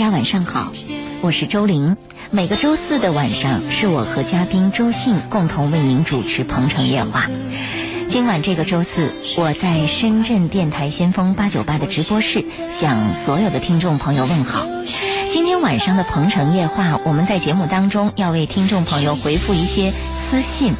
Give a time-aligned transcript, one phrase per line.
[0.00, 0.72] 大家晚上好，
[1.20, 1.94] 我是周玲。
[2.30, 7.26] 每个周四的晚上，是我和嘉宾周信共同为您主持《鹏城夜话》。
[8.08, 12.42] 今晚这个周四，我在深圳电台先锋八九八的直播室，
[12.80, 14.64] 向所有的听众朋友问好。
[15.34, 19.92] 今天晚上的《鹏城夜话》，我们在节目当中要为听众朋友回复一些。
[20.30, 20.72] 私信，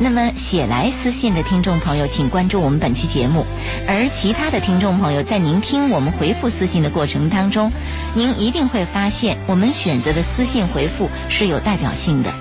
[0.00, 3.46] 那么写来私信的听众朋友，请关注我们本期节目。
[3.86, 7.70] 而其他的听众朋友，在您听我们回复私信的过程当中，
[8.14, 12.32] 您一定会发现，我们选择的私信回复是有代表性的。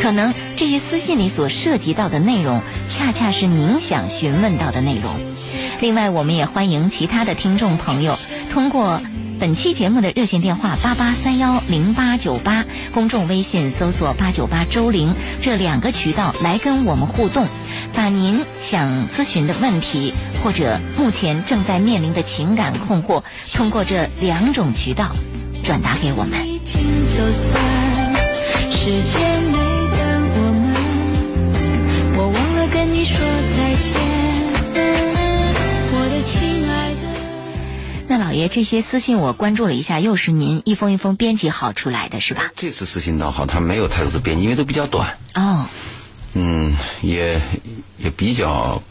[0.00, 5.14] 可能这些私信里所涉及到的内容，恰恰是您想询问到的内容。
[5.80, 8.16] 另外，我们也欢迎其他的听众朋友
[8.52, 9.00] 通过。
[9.42, 12.64] 本期节目的热线电话八八三幺零八九八，
[12.94, 17.48] 公众微信搜索八九八周玲，这两个渠道来跟我们互动，
[17.92, 25.10] 把您想咨询的问题或者目前正在面临的情感困惑，通过这两种渠道
[25.64, 26.38] 转达给我们。
[28.70, 29.51] 时间
[38.32, 42.50] 老爷，这些私信我关注了一下，又是您一封一封编辑好出来的是吧？
[42.56, 45.18] 这次私信倒好，他没有太多的编辑，因为都比较短。
[45.34, 45.66] 哦。
[46.32, 47.42] 嗯，也
[47.98, 48.82] 也比较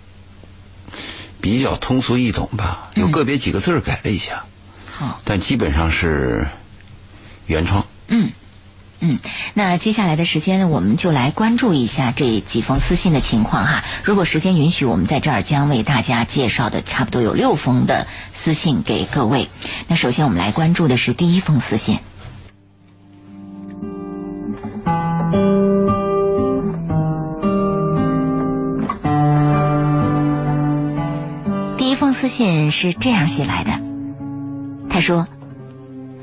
[1.41, 4.43] 比较通俗易懂吧，有个别几个字改了一下。
[4.91, 5.19] 好。
[5.25, 6.47] 但基本上是
[7.47, 7.87] 原创。
[8.09, 8.29] 嗯。
[9.03, 9.17] 嗯，
[9.55, 13.83] 那接下来的时间呢，我们就来关注一下这几封私信的情况哈。
[14.03, 18.05] 如果时间允许，我们在这儿将为大家介绍的差不多有六封的
[18.43, 19.49] 私信给各位。
[19.87, 21.97] 那首先我们来关注的是第一封私信。
[31.79, 33.71] 第一封私信是这样写来的，
[34.91, 35.25] 他说：“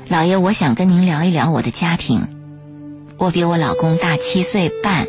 [0.07, 2.29] 老爷，我想跟您聊一聊我的家庭。”
[3.19, 5.05] 我比我老公大七岁半，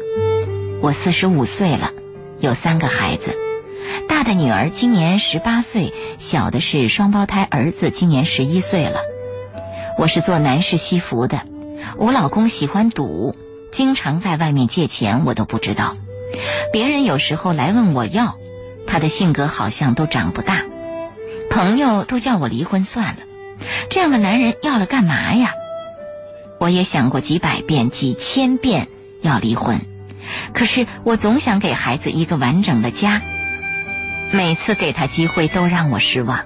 [0.83, 1.93] 我四十五岁了，
[2.41, 3.37] 有三个孩子，
[4.09, 8.99] 大的女儿今年十八岁，小的是双胞胎儿子，今年十一岁了。
[9.97, 11.43] 我是做男士西服的，
[11.99, 13.37] 我老公喜欢赌，
[13.71, 15.95] 经常在外面借钱，我都不知道。
[16.73, 18.35] 别人有时候来问我要，
[18.89, 20.65] 他的性格好像都长不大，
[21.49, 23.19] 朋友都叫我离婚算了。
[23.89, 25.53] 这样的男人要了干嘛呀？
[26.61, 28.89] 我也想过几百遍、几千遍
[29.23, 29.81] 要离婚，
[30.53, 33.23] 可是我总想给孩子一个完整的家。
[34.31, 36.45] 每次给他机会都让我失望，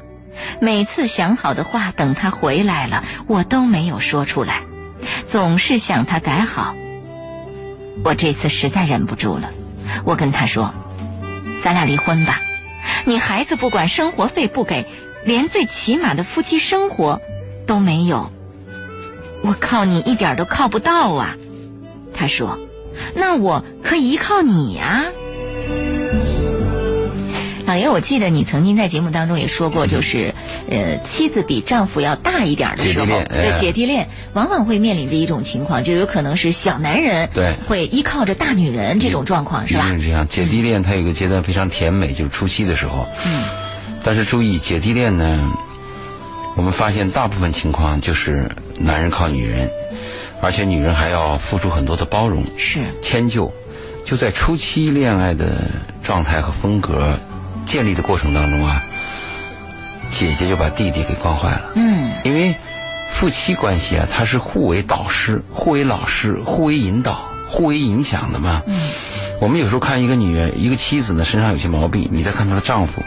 [0.61, 4.63] 每次想好的话等他回来了，我都没有说出来，
[5.33, 6.77] 总是想他改好。
[8.05, 9.51] 我这次实在忍不住了，
[10.05, 10.73] 我跟他说
[11.65, 12.41] ：“咱俩离婚吧，
[13.05, 14.87] 你孩子不管，生活费不给，
[15.25, 17.21] 连最起码的夫妻生活
[17.67, 18.31] 都没有。”
[19.45, 21.37] 我靠你一点都靠不到啊！
[22.15, 22.59] 他说
[23.15, 25.05] ：“那我可以依靠你呀。”
[27.67, 30.35] 老爷，我记得你曾经在节目当中也说过，就是
[30.71, 39.89] 呃，妻子比丈夫要大一点的时候，对姐弟恋，往往会面临着一种情况，就有可能是小男人对会依靠着大女人这种状况，是吧？
[39.89, 43.07] 是这样，姐弟恋它有一个阶段非常甜美，就是初期的时候。
[43.25, 43.45] 嗯。
[44.03, 45.53] 但是注意，姐弟恋呢？
[46.57, 48.49] 我们发现大部分情况就是
[48.79, 49.71] 男人靠女人，
[50.41, 53.53] 而且女人还要付出很多的包容、是迁就。
[54.05, 55.71] 就在初期恋爱的
[56.03, 57.19] 状态和风格
[57.65, 58.83] 建立的过程当中啊，
[60.11, 61.71] 姐姐就把弟弟给惯坏了。
[61.75, 62.55] 嗯，因为
[63.15, 68.61] 夫妻关系啊，它是互为导师、互为老师、互为引导、互为影响的嘛。
[68.67, 68.91] 嗯，
[69.41, 73.03] 我们有时候看一个女人、一个妻子呢身上有些毛病，你再看她的丈夫，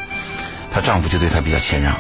[0.74, 1.96] 她丈夫就对她比较谦让。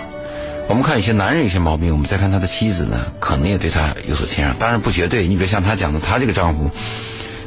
[0.69, 5.25] 我们看有些男人有些毛病，我们再看他的妻子呢，可能也对他有所谦让，当然不绝对。
[5.25, 6.69] 你比如像他讲的，他这个丈夫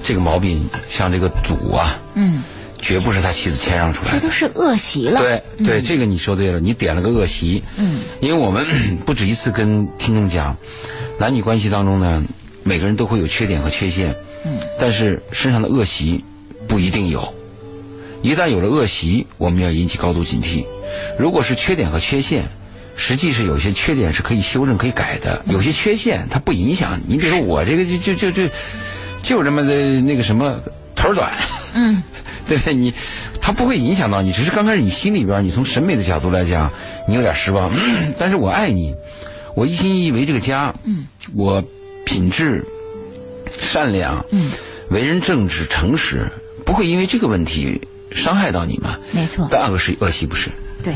[0.03, 2.43] 这个毛病，像这个赌啊，嗯，
[2.81, 5.21] 绝不是他妻子谦让出来的，这都是恶习了。
[5.21, 7.63] 对对，这个你说对了，你点了个恶习。
[7.77, 8.67] 嗯，因为我们
[9.05, 10.57] 不止一次跟听众讲，
[11.19, 12.25] 男女关系当中呢，
[12.63, 14.15] 每个人都会有缺点和缺陷。
[14.47, 16.25] 嗯，但是身上的恶习
[16.67, 17.35] 不一定有，
[18.23, 20.65] 一旦有了恶习，我们要引起高度警惕。
[21.19, 22.49] 如果是缺点和缺陷。
[22.97, 27.17] 实际是有些缺点是可以修正、可以改的，有些缺陷它不影响你。
[27.17, 28.53] 比如说我这个就就就就
[29.23, 30.61] 就这么的那个什么
[30.95, 31.33] 头短，
[31.75, 32.03] 嗯，
[32.47, 32.75] 对不对？
[32.75, 32.93] 你
[33.41, 36.71] 它不会影响到你，只是刚开始你心里边你从审美的角度来讲，
[37.09, 37.73] 你有点失望。
[38.19, 38.95] 但是我爱你，
[39.57, 41.65] 我一心一意为这个家，嗯，我
[42.05, 42.65] 品质
[43.73, 44.51] 善良，嗯，
[44.91, 46.27] 为人正直诚实，
[46.67, 47.81] 不会因为这个问题
[48.13, 48.99] 伤害到你嘛？
[49.13, 49.49] 没错。
[49.51, 50.51] 但恶是恶习不是？
[50.85, 50.95] 对。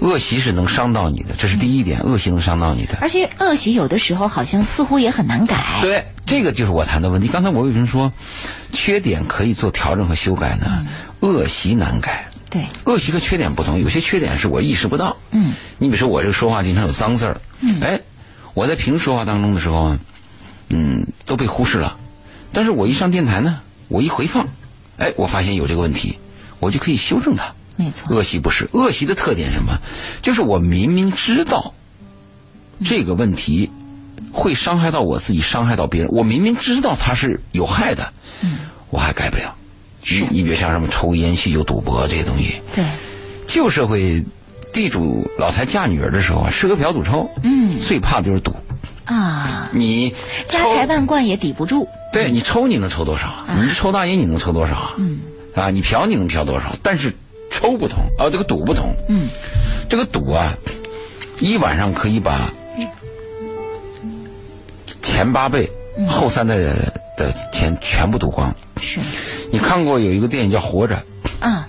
[0.00, 2.96] 恶习是能伤到你的，这是第一点，恶习能伤到你的。
[3.00, 5.80] 而且恶习有的时候好像似乎也很难改。
[5.82, 7.28] 对，这个就是我谈的问题。
[7.28, 8.12] 刚才我为什么说
[8.72, 10.86] 缺点可以做调整和修改呢？
[11.20, 12.28] 恶习难改。
[12.50, 15.16] 对，恶习和缺点不同，有些缺点是我意识不到。
[15.32, 18.00] 嗯，你比如说我这个说话经常有脏字儿，嗯哎，
[18.54, 19.98] 我在平时说话当中的时候，
[20.70, 21.98] 嗯，都被忽视了。
[22.52, 24.48] 但是我一上电台呢，我一回放，
[24.96, 26.18] 哎，我发现有这个问题，
[26.60, 27.52] 我就可以修正它。
[27.78, 28.14] 没错。
[28.14, 29.78] 恶习不是，恶习的特点是什么？
[30.20, 31.72] 就是我明明知道
[32.84, 33.70] 这个问题
[34.32, 38.58] 会伤害到我自己，伤害到别人，我明明知道它是有害的，嗯，
[38.90, 39.54] 我还改不了。
[40.02, 42.84] 是你比如像什么抽烟、酗酒、赌博这些东西，对，
[43.46, 44.24] 旧社会
[44.72, 48.54] 地主老财嫁女儿的时候啊，吃喝嫖赌抽，嗯最怕的就是赌。
[49.04, 50.10] 啊，你
[50.48, 51.88] 家财万贯也抵不住。
[52.12, 53.26] 对你抽你能抽多少？
[53.26, 54.74] 啊你是抽大烟你能抽多少？
[54.74, 55.20] 啊嗯
[55.54, 56.76] 啊，你嫖你能嫖多少？
[56.82, 57.14] 但是
[57.58, 58.94] 抽不同啊，这个赌不同。
[59.08, 59.28] 嗯，
[59.88, 60.54] 这个赌啊，
[61.40, 62.52] 一晚上可以把
[65.02, 65.68] 前八辈、
[65.98, 68.54] 嗯后三代的的钱全部赌光。
[68.80, 69.00] 是
[69.50, 70.94] 你看过有一个电影叫《活着》，
[71.40, 71.64] 嗯，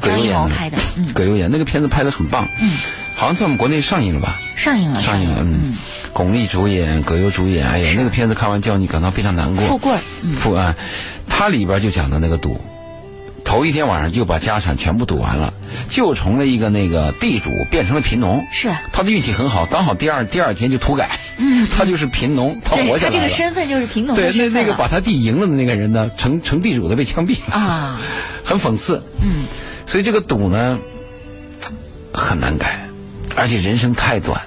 [0.00, 0.34] 葛优演
[0.70, 2.76] 的嗯葛优演那个片子拍的很棒，嗯，
[3.16, 4.38] 好像在我们国内上映了吧？
[4.56, 5.74] 上映了，上映了，嗯，
[6.12, 9.66] 巩俐主演，葛优主演，哎呀，那个片子看完叫你感到非常难过。
[9.66, 9.96] 富贵
[10.40, 10.76] 富安，
[11.26, 12.60] 它里边就讲的那个赌，
[13.44, 15.52] 头一天晚上就把家产全部赌完了，
[15.90, 18.44] 就从了一个那个地主变成了贫农。
[18.50, 23.20] 是他的运气很好，刚好第二第二天就土改，嗯他就是贫农，他对活下来了。
[23.20, 28.00] 他这个身份就是贫农对，那那个把他弟赢了的那个人呢，成成地主的被枪毙了啊，
[28.44, 29.02] 很讽刺。
[29.20, 29.44] 嗯
[29.86, 30.78] 所以这个赌呢
[32.12, 32.88] 很难改，
[33.36, 34.40] 而且人生太短。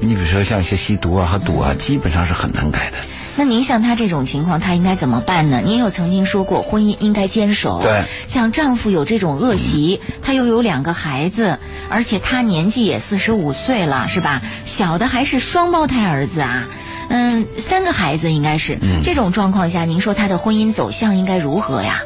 [0.00, 2.96] 你比如说像一些吸毒啊和赌啊，基本上是很难改的。
[3.36, 5.62] 那您像他这种情况，他应该怎么办呢？
[5.64, 7.80] 您有曾经说过，婚姻应该坚守。
[7.82, 11.58] 对像丈夫有这种恶习，他又有两个孩子，
[11.88, 14.42] 而且他年纪也四十五岁了，是吧？
[14.66, 16.68] 小的还是双胞胎儿子啊，
[17.08, 18.78] 嗯，三个孩子应该是。
[18.82, 22.02] 嗯这种状况下，您说他的婚姻走向应该如何呀？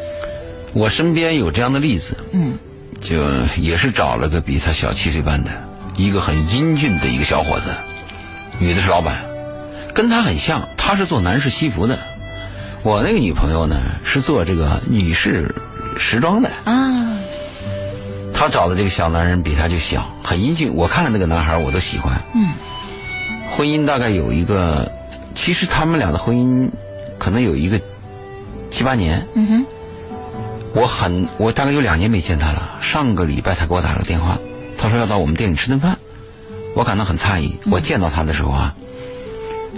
[0.75, 2.56] 我身边有这样的例子，嗯
[3.00, 3.17] 就
[3.61, 5.50] 也是找了个比他小七岁半的，
[5.96, 7.75] 一个很英俊的一个小伙子，
[8.58, 9.23] 女的是老板，
[9.96, 11.98] 跟他很像，他是做男士西服的，
[12.82, 15.54] 我那个女朋友呢是做这个女士
[15.96, 17.19] 时装的，啊，
[18.34, 22.20] 他找的这个小男人比他就小，很英俊，我看了那个男孩我都喜欢。
[22.34, 22.52] 嗯。
[23.56, 24.93] 婚姻大概有一个，
[25.34, 26.69] 其实他们俩的婚姻
[27.19, 27.81] 可能有一个
[28.70, 29.66] 七八年，嗯哼，
[30.75, 32.69] 我很我大概有两年没见他了。
[32.82, 34.37] 上个礼拜他给我打了个电话，
[34.76, 35.96] 他说要到我们店里吃顿饭，
[36.75, 37.56] 我感到很诧异。
[37.70, 38.75] 我见到他的时候啊，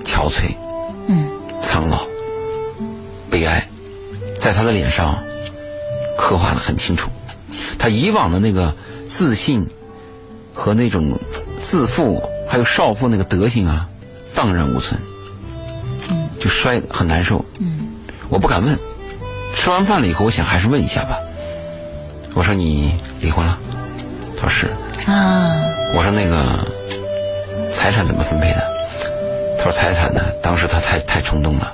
[0.04, 0.54] 憔悴、
[1.08, 1.28] 嗯
[1.62, 2.06] 苍老、
[3.30, 3.66] 悲哀，
[4.40, 5.18] 在他的脸上
[6.16, 7.10] 刻画的很清楚。
[7.78, 8.74] 他以往的那个
[9.08, 9.66] 自信
[10.54, 11.18] 和那种
[11.62, 13.88] 自负，还有少妇那个德行啊，
[14.34, 15.00] 荡然无存，
[16.10, 17.44] 嗯就摔很难受。
[17.58, 17.88] 嗯
[18.28, 18.78] 我不敢问。
[19.56, 21.18] 吃完饭了以后，我想还是问一下吧。
[22.34, 23.58] 我说你离婚了？
[24.36, 24.66] 他说是。
[25.10, 25.56] 啊，
[25.96, 26.66] 我说那个
[27.72, 28.77] 财产怎么分配的？
[29.58, 31.72] 他说财产呢，当时他太太冲动了，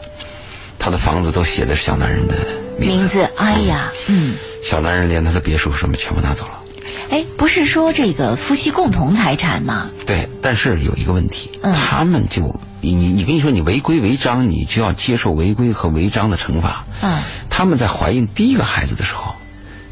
[0.78, 2.34] 他的房子都写的是小男人的
[2.78, 3.04] 名字。
[3.04, 4.34] 名字，哎呀，嗯。
[4.62, 6.60] 小男人连他的别墅什么全部拿走了。
[7.10, 9.90] 哎，不是说这个夫妻共同财产吗？
[10.06, 16.86] 对，但是有一个问题，嗯他们就你你你跟你说你违规违章，你就要接受违规和违章的惩罚。
[17.02, 19.34] 嗯，他们在怀孕第一个孩子的时候，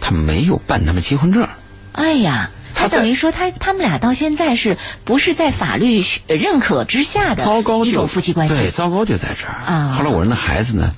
[0.01, 1.47] 他没有办他们结婚证。
[1.93, 2.51] 哎呀，
[2.83, 8.55] 他等于说他他们俩到现在是不是在法律认可之下的糟糕就一种夫妻关系？
[8.55, 9.55] 对，糟糕就在这儿。
[9.65, 10.93] 啊后来我说那孩子呢，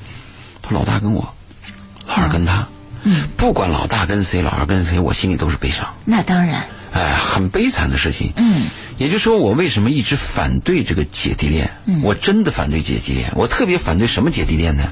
[0.63, 1.35] 他老大跟我，
[2.07, 2.67] 老二跟他。
[3.07, 5.95] 嗯，不管老大跟谁，老二跟谁，我心里都是悲伤。
[6.07, 8.33] 那当然，哎，很悲惨的事情。
[8.37, 11.71] 嗯也就是说，我为什么一直反对这个姐弟恋？
[11.85, 13.31] 嗯我真的反对姐弟恋。
[13.35, 14.85] 我特别反对什么姐弟恋呢？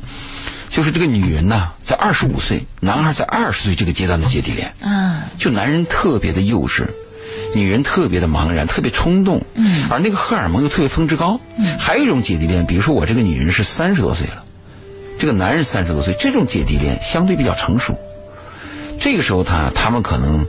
[0.73, 6.87] 就是这个女人呢，在二十五岁，男孩在二十岁这个阶段的姐弟恋，啊，就男人特别的幼稚，
[7.55, 9.87] 女人特别的茫然，特别冲动，嗯。
[9.91, 11.39] 而那个荷尔蒙又特别峰值高。
[11.59, 11.79] 嗯。
[11.79, 14.45] 还有一种姐弟恋，比如说我这个女人是三十多岁了，
[15.19, 17.95] 这个男人三十多岁，这种姐弟恋相对比较成熟，
[18.99, 20.47] 这个时候他他们可能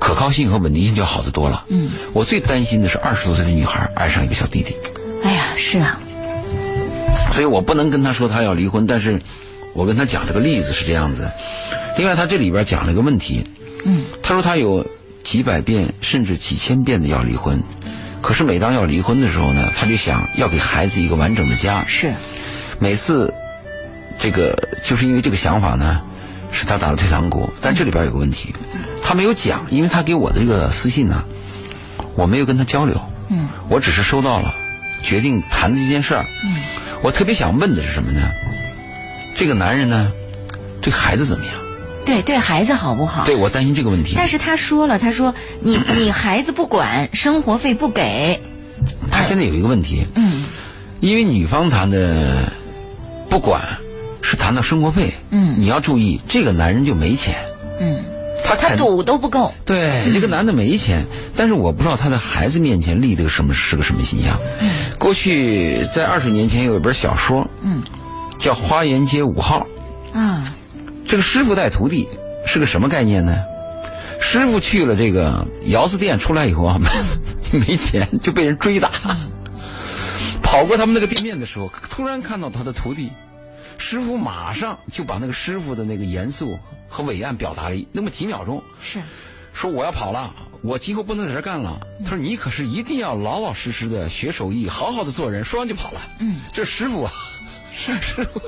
[0.00, 1.64] 可靠性和稳定性就好得多了。
[1.68, 4.74] 嗯，我最担心的是二十多岁的女孩爱上一个小弟弟，
[5.22, 6.00] 哎呀，是啊，
[7.30, 9.20] 所以我不能跟他说他要离婚，但是
[9.74, 11.28] 我跟他讲这个例子是这样子。
[11.96, 13.46] 另外，他这里边讲了一个问题，
[13.84, 14.86] 嗯他说他有
[15.24, 17.62] 几百遍甚至几千遍的要离婚，
[18.22, 21.84] 可是每当要离婚的时候呢，他就想要给孩子一个完整的家。
[21.86, 22.14] 是，
[22.78, 23.32] 每次
[24.18, 26.00] 这个就是因为这个想法呢，
[26.52, 27.52] 使他打了退堂鼓。
[27.60, 28.54] 但这里边有个问题，
[29.02, 31.24] 他没有讲，因为他给我的这个私信呢，
[32.14, 34.54] 我没有跟他交流，嗯我只是收到了，
[35.02, 36.24] 决定谈的这件事儿。
[36.44, 36.56] 嗯
[37.02, 38.20] 我特别想问的是什么呢？
[39.36, 40.10] 这个男人呢，
[40.82, 41.54] 对孩子怎么样？
[42.04, 43.24] 对对孩子好不好？
[43.26, 44.14] 对我担心这个问题。
[44.16, 48.40] 但是他说了，他说 你你孩子不管，生活费不给，
[49.10, 50.44] 他现在有一个问题，嗯。
[51.00, 52.52] 因为女方谈的
[53.30, 53.62] 不管
[54.20, 55.54] 是谈到生活费，嗯。
[55.58, 57.36] 你要注意，这个男人就没钱，
[57.80, 57.98] 嗯，
[58.44, 61.06] 他他赌都不够，对，这个男的没钱，
[61.36, 64.38] 但是我不知道他在孩子面前立的个什么是个什么形象。
[64.60, 64.68] 嗯。
[64.98, 67.82] 过去在二十年前有一本小说嗯
[68.40, 69.66] 叫《花园街五号》，
[70.18, 70.54] 啊
[71.06, 72.08] 这个师傅带徒弟
[72.46, 73.36] 是个什么概念呢？
[74.20, 76.78] 师傅去了这个窑子店出来以后啊，
[77.52, 78.90] 没钱就被人追打，
[80.42, 83.10] 跑过他们那个店面的时候，突然看到他的徒弟。
[83.82, 89.00] 师傅马上就把那个师傅的那个严肃和伟岸表达了那么几秒钟，是
[89.54, 90.30] 说我要跑了，
[90.62, 91.80] 我今后不能在这儿干了。
[92.04, 95.42] 他说你可是一定要老老实实的学手艺，好好的做人。
[95.42, 96.00] 说完就跑了。
[96.18, 97.39] 嗯这师傅啊，是
[98.00, 98.40] 师傅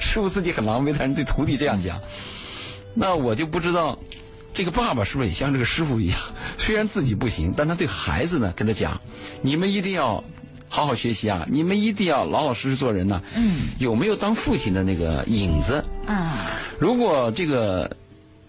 [0.00, 2.00] 师傅自己很狼狈，但是对徒弟这样讲，
[2.94, 3.98] 那我就不知道
[4.54, 6.18] 这个爸爸是不是也像这个师傅一样，
[6.58, 9.00] 虽然自己不行，但他对孩子呢跟他讲，
[9.42, 10.22] 你们一定要
[10.68, 15.84] 好好学习啊，你们一定要老老实实做人呐、嗯有没有当父亲的那个影子？
[16.06, 17.96] 啊如果这个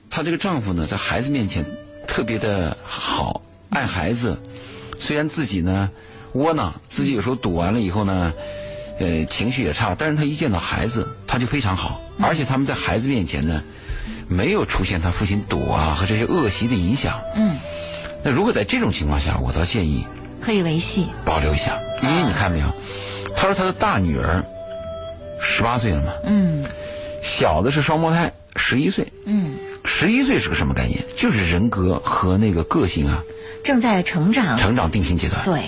[0.09, 1.65] 她这个丈夫呢，在孩子面前
[2.07, 4.39] 特别的好，爱孩子，
[4.99, 5.89] 虽然自己呢
[6.33, 8.33] 窝囊，自己有时候赌完了以后呢，
[8.99, 12.25] 呃，情绪也差，但是他一见到孩子，他就非常好，嗯。
[12.25, 13.61] 而且他们在孩子面前呢，
[14.29, 17.19] 没有出现他父亲赌啊和这些恶习的影响。
[17.35, 17.57] 嗯。
[18.23, 20.05] 那如果在这种情况下，我倒建议
[20.41, 22.67] 可以维系，保留一下，因为你看没有，
[23.35, 24.43] 他说他的大女儿
[25.41, 26.63] 十八岁了嘛，嗯。
[27.21, 29.07] 小的是双胞胎，十一岁。
[29.25, 29.55] 嗯。
[29.83, 31.03] 十一岁是个什么概念？
[31.17, 33.23] 就是人格和那个个性啊，
[33.63, 35.61] 正在成长，成长定型阶段，对。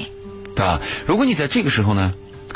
[0.56, 0.82] 对吧？
[1.06, 2.14] 如果你在这个时候呢，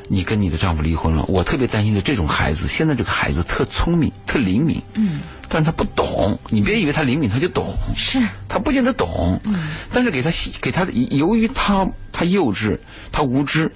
[0.08, 6.40] 你跟你的丈夫离婚了，我特别担心的这种孩子，现在这个孩子特聪明、特灵敏，嗯但是他不懂。
[6.50, 9.40] 你别以为他灵敏他就懂，是他不见得懂。
[9.44, 10.32] 嗯但是给他
[10.62, 12.80] 给他，由于他他幼稚，
[13.12, 13.72] 他无知。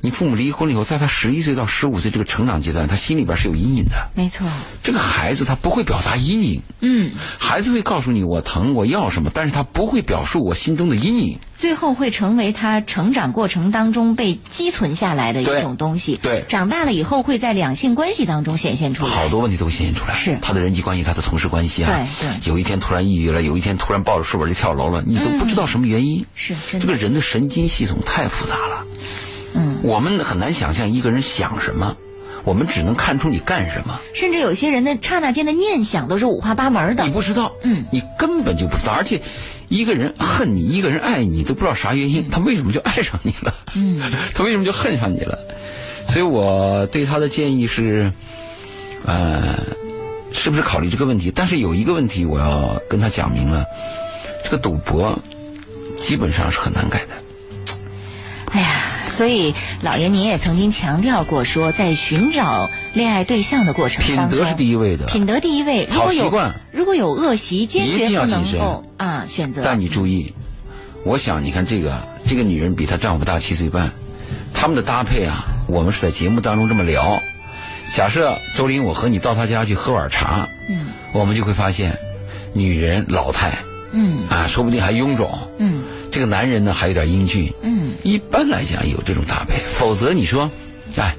[0.00, 4.08] 你父母离婚了以后，在他十一岁到十五岁这个成长阶段，他心里边是有阴影的。
[4.14, 4.46] 没错，
[4.82, 11.38] 这个孩子他不会表达阴影，嗯孩子会告诉你我疼我要什么，但是他不会表述我心中的阴影。
[11.56, 16.16] 最后会成为他成长过程当中被积存下来的一种东西。
[16.22, 19.10] 对长大了以后会在两性关系当中显现出来。
[19.10, 26.24] 好多问题都显现出来，是他的人际关系，他的同事关系啊，对对有一天突然抑郁了，有一天突然抱着书本就跳楼了，你都不知道什么原因。
[26.36, 28.84] 是真的这个人的神经系统太复杂了，
[29.54, 31.96] 嗯，我们很难想象一个人想什么，
[32.44, 37.04] 我们只能看出你干什么，甚至有些人的刹那间的念想都是五花八门的。
[37.04, 39.20] 你不知道，嗯你根本就不知道，而且
[39.68, 43.54] 一个人恨你，一个人爱你，都不知道啥原因，他为什么就爱上你了？
[43.74, 44.00] 嗯
[44.34, 45.38] 他为什么就恨上你了？
[46.08, 48.10] 所以我对他的建议是，
[49.04, 49.58] 呃，
[50.32, 51.30] 是不是考虑这个问题？
[51.34, 53.64] 但是有一个问题我要跟他讲明了，
[54.44, 55.18] 这个赌博
[55.96, 57.74] 基本上是很难改的。
[58.52, 58.82] 哎呀，
[59.18, 65.88] 所以老爷您也曾经强调过说，在寻找恋爱对象的过程品当中，德是第一位的，品德第一位。
[65.90, 69.62] 如果有好习惯如果有恶习，坚决不能够啊选择。
[69.64, 70.32] 但你注意，
[71.04, 73.90] 我想你看这个这个女人比她丈夫大七岁半，
[74.54, 77.18] 他们的搭配啊，我们是在节目当中这么聊。
[77.96, 81.98] 假设周林我和你到她家去喝碗茶，嗯我们就会发现，
[82.54, 83.58] 女人老态
[83.90, 85.36] 嗯啊，说不定还臃肿。
[85.58, 87.52] 嗯这个男人呢还有点英俊。
[87.62, 90.50] 嗯一般来讲有这种搭配，否则你说，
[90.96, 91.16] 哎，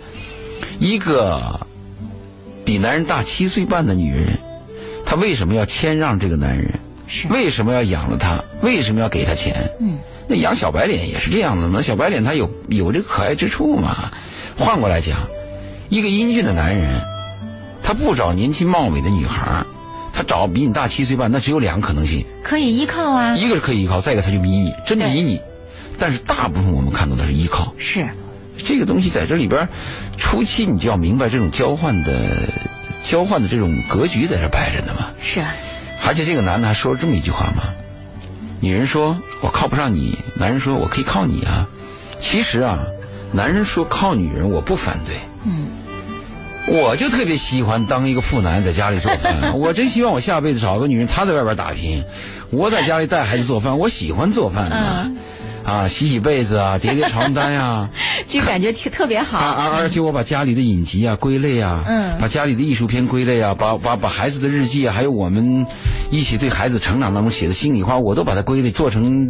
[0.79, 1.59] 一个
[2.65, 4.39] 比男人大七岁半的女人，
[5.05, 6.79] 她为什么要谦让这个男人？
[7.07, 8.39] 是为什么要养了他？
[8.61, 9.67] 为什么要给他钱？
[9.79, 11.81] 嗯那养小白脸也是这样的嘛？
[11.81, 14.11] 小白脸他有有这个可爱之处嘛？
[14.57, 15.27] 换过来讲，
[15.89, 17.01] 一个英俊的男人，
[17.81, 19.65] 他不找年轻貌美的女孩儿，
[20.19, 23.37] 他找比你大七岁半，那只有两个可能性：可以依靠啊。
[23.37, 25.39] 一个是可以依靠，再一个他就迷你，真对迷你。
[25.97, 28.05] 但是大部分我们看到的是依靠，是
[28.57, 29.69] 这个东西在这里边，
[30.17, 32.13] 初期你就要明白这种交换的
[33.05, 35.11] 交换的这种格局在这摆着呢嘛。
[35.21, 35.53] 是啊
[36.05, 37.73] 而且这个男的还说了这么一句话嘛：
[38.59, 41.65] 女人说我靠不上你，男人说我可以靠你啊。
[42.19, 42.79] 其实啊，
[43.31, 45.67] 男人说靠女人我不反对，嗯
[46.71, 52.03] 我就特别喜欢当一个富男在家里做饭， 我真希望我下辈子找个女人，她在外边打拼，
[52.51, 54.75] 我在家里带孩子做饭，我喜欢做饭的。
[55.05, 55.17] 嗯。
[55.65, 57.87] 啊，洗洗被子啊，叠叠床单呀、
[58.27, 59.37] 就感觉特特别好。
[59.37, 62.17] 啊，而而且我把家里的影集啊归类啊，嗯。
[62.19, 65.65] 把家里的艺术片归类啊，把把把孩子的日记啊，还有我们
[66.09, 69.29] 一起对孩子成长当中写的心里话，我都把它归类做成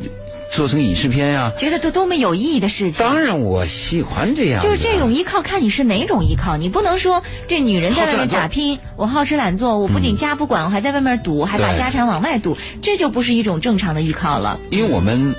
[0.52, 3.00] 做成影视片呀、觉得这多么有意义的事情。
[3.00, 6.58] 当然我喜欢这样的，就是这种依靠，看你是哪种依靠。
[6.58, 14.60] 你不能说这女人在外面打拼，我好吃懒做，我不仅家不管，我还在外面赌，还把家产往外赌，这就不是一种正常的依靠了。
[14.72, 15.36] 因为我们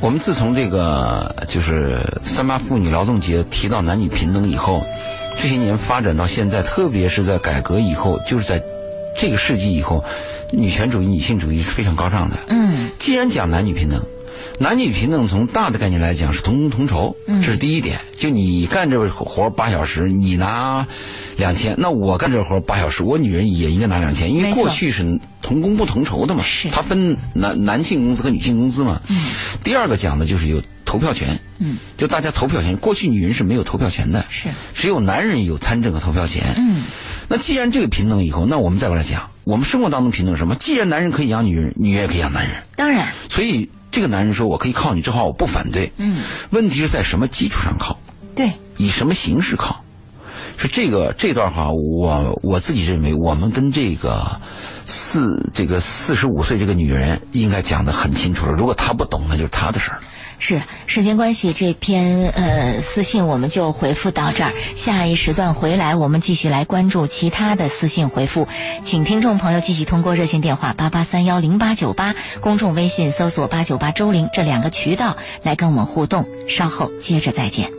[0.00, 4.84] 我们自从这个就是三八妇女劳动节提到男女平等以后，
[5.40, 8.62] 这些年发展到现在，特别是在改革以后，就是在
[9.20, 10.04] 这个世纪以后，
[10.52, 12.36] 女权主义、女性主义是非常高涨的。
[12.48, 14.00] 嗯既然讲男女平等，
[14.58, 18.00] 男女平等从大的概念来讲是同工同酬，嗯这是第一点。
[18.18, 20.86] 就你干这活八小时，你拿
[21.36, 29.00] 两千，那我干这活八小时，我女人也应该拿两千，因为过去是同工不同酬的嘛是，它分男男性工资和女性工资嘛。
[29.08, 29.16] 嗯
[29.62, 32.76] 第二个讲的就是有投票权，嗯，就大家投票权。
[32.76, 36.54] 过去女人是没有投票权的，是只有男人有参政和投票权。
[36.56, 36.82] 嗯
[37.30, 40.54] 那既然这个平等以后，那我们再过来讲，我们生活当中平等是什么？
[40.54, 42.62] 既然男人可以养女人，女人也可以养男人。
[42.74, 43.68] 当然所以
[43.98, 45.92] 这个男人说我可以靠你，这话我不反对。
[45.96, 47.98] 嗯问题是在什么基础上靠，
[48.36, 49.82] 对以什么形式靠？
[50.56, 54.40] 是这个这段话，我我自己认为，我们跟这个
[54.86, 58.52] 四这个四十五岁这个女人应该讲的很清楚了。
[58.52, 59.98] 如果她不懂，那就是她的事儿。
[60.38, 64.52] 是时间关系，这篇呃私信我们就回复到这儿。
[64.76, 68.46] 下一时段回来，我们继续来关注其他的私信回复，
[68.84, 76.24] 请听众朋友继续通过热线电话八八三幺零八九八，公众微信搜索八九八周玲这两个渠道来跟我们互动。
[76.48, 77.77] 稍后接着再见。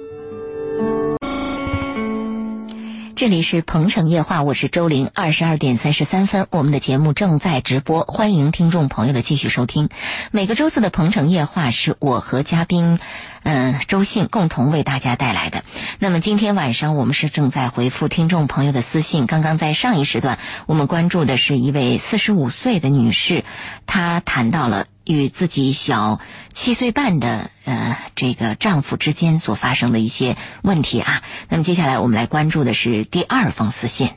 [3.20, 9.90] 这里是鹏城夜话，我是周玲，二十二点三十三分，我们的节目正在直播，欢迎听众朋友的继续收听。
[10.32, 12.98] 每个周四的鹏城夜话是我和嘉宾，
[13.44, 15.64] 嗯、周信共同为大家带来的。
[16.00, 19.28] 那么今天晚上我们是正在回复听众朋友的私信。
[19.28, 23.44] 刚刚在上一时段，我们关注的是一位四十五岁的女士，
[23.86, 26.20] 她谈到了与自己小
[26.54, 31.22] 七岁半的呃这个丈夫之间所发生的一些问题啊。
[31.48, 34.12] 那么接下来我们来关注的是第二封私信。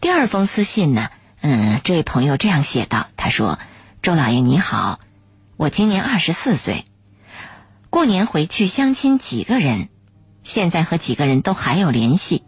[0.00, 1.08] 第二封私信呢，
[1.40, 3.58] 嗯，这位朋友这样写道：“他说，
[4.00, 5.00] 周老爷你好，
[5.56, 6.84] 我今年二十四岁，
[7.90, 9.88] 过年回去相亲几个人，
[10.44, 12.42] 现在和几个人都还有联系，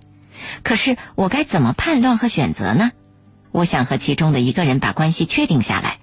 [0.62, 2.90] 可是我该怎么判断和选择呢？
[3.52, 5.98] 我想和其中的一个人把关系确定下来。”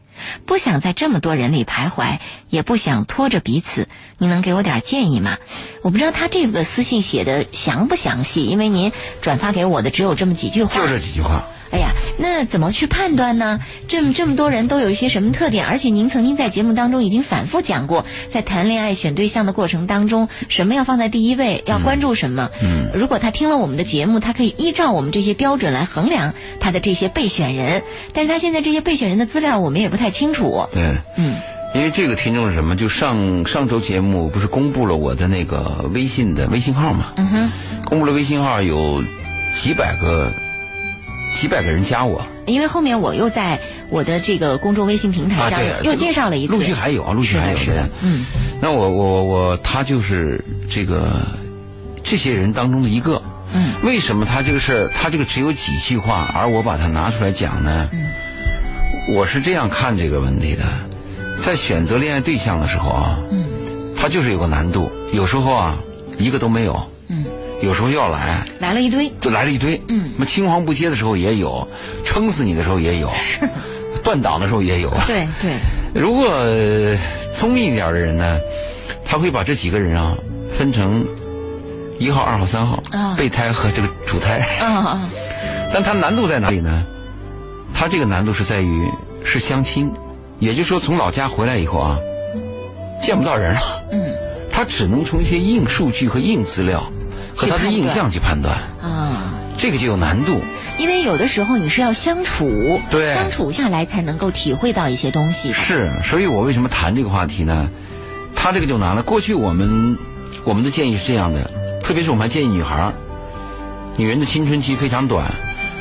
[0.47, 2.17] 不想在这么多人里徘徊，
[2.49, 5.37] 也不想拖着彼此，你能给我点建议吗？
[5.83, 10.73] 我不知道他这个私信写的详不详细，因为您转发给我的只有这么几句话。
[10.81, 11.45] 就这几句话。
[11.71, 13.59] 哎呀，那怎么去判断呢？
[13.87, 15.65] 这么这么多人都有一些什么特点？
[15.65, 22.49] 而且您曾经在节目当中已经反复讲过，在谈恋爱选对象的过程当中，什么要放在第一位，要关注什么。
[22.61, 27.83] 嗯如果他听了我们的节目，他可以依照我们这些标准来衡量他的这些备选人。
[28.13, 30.67] 但是他现在这些备选人的资料我们也不太清楚。
[30.71, 31.35] 对，嗯
[31.75, 32.75] 因为这个听众是什么？
[32.75, 37.11] 就上上周节目不是公布了我的那个微信的微信号嘛？
[37.17, 37.51] 嗯哼，
[37.85, 39.03] 公布了微信号有
[39.61, 40.31] 几百个
[41.39, 42.25] 几百个人加我。
[42.45, 48.25] 因为后面我又在我的这个公众微信平台啊，上对，又介绍了一个，陆续还有啊，陆续还有是的，是嗯。
[48.61, 51.21] 那我我我我他就是这个
[52.03, 53.21] 这些人当中的一个。
[53.53, 53.73] 嗯。
[53.83, 57.89] 为什么他这个事儿，他这个只有几句话，而我把它拿出来讲呢？
[57.93, 58.05] 嗯。
[59.15, 60.63] 我是这样看这个问题的，
[61.45, 63.45] 在选择恋爱对象的时候啊，嗯。
[63.95, 65.79] 他就是有个难度，有时候啊
[66.17, 66.96] 一个都没有，嗯，
[67.61, 68.45] 有时候要来。
[68.59, 70.11] 来了一堆，就来了一堆，嗯。
[70.15, 71.67] 那么青黄不接的时候也有，
[72.05, 73.11] 撑死你的时候也有，
[74.03, 75.57] 断档的时候也有，对对，
[75.93, 76.97] 如果呃
[77.35, 78.39] 聪明一点的人呢，
[79.05, 80.15] 他会把这几个人啊
[80.57, 81.05] 分成
[81.99, 83.15] 一号、二号、三号，啊。
[83.17, 84.37] 备胎和这个主胎。
[84.59, 85.09] 啊啊，
[85.73, 86.83] 但他难度在哪里呢？
[87.73, 88.89] 他这个难度是在于
[89.23, 89.91] 是相亲，
[90.39, 91.97] 也就是说从老家回来以后啊，
[93.03, 94.13] 见不到人了，嗯。
[94.51, 96.83] 他只能从一些硬数据和硬资料
[97.37, 99.35] 和他的印象去判断，啊。
[99.57, 100.39] 这个就有难度。
[100.77, 105.51] 因为有的时候你是要相处，对相处下来才能够体会到一些东西。
[105.51, 107.69] 是，所以我为什么谈这个话题呢？
[108.35, 109.01] 他这个就难了。
[109.01, 109.97] 过去我们
[110.43, 111.49] 我们的建议是这样的，
[111.81, 112.93] 特别是我们还建议女孩儿，
[113.97, 115.25] 女人的青春期非常短，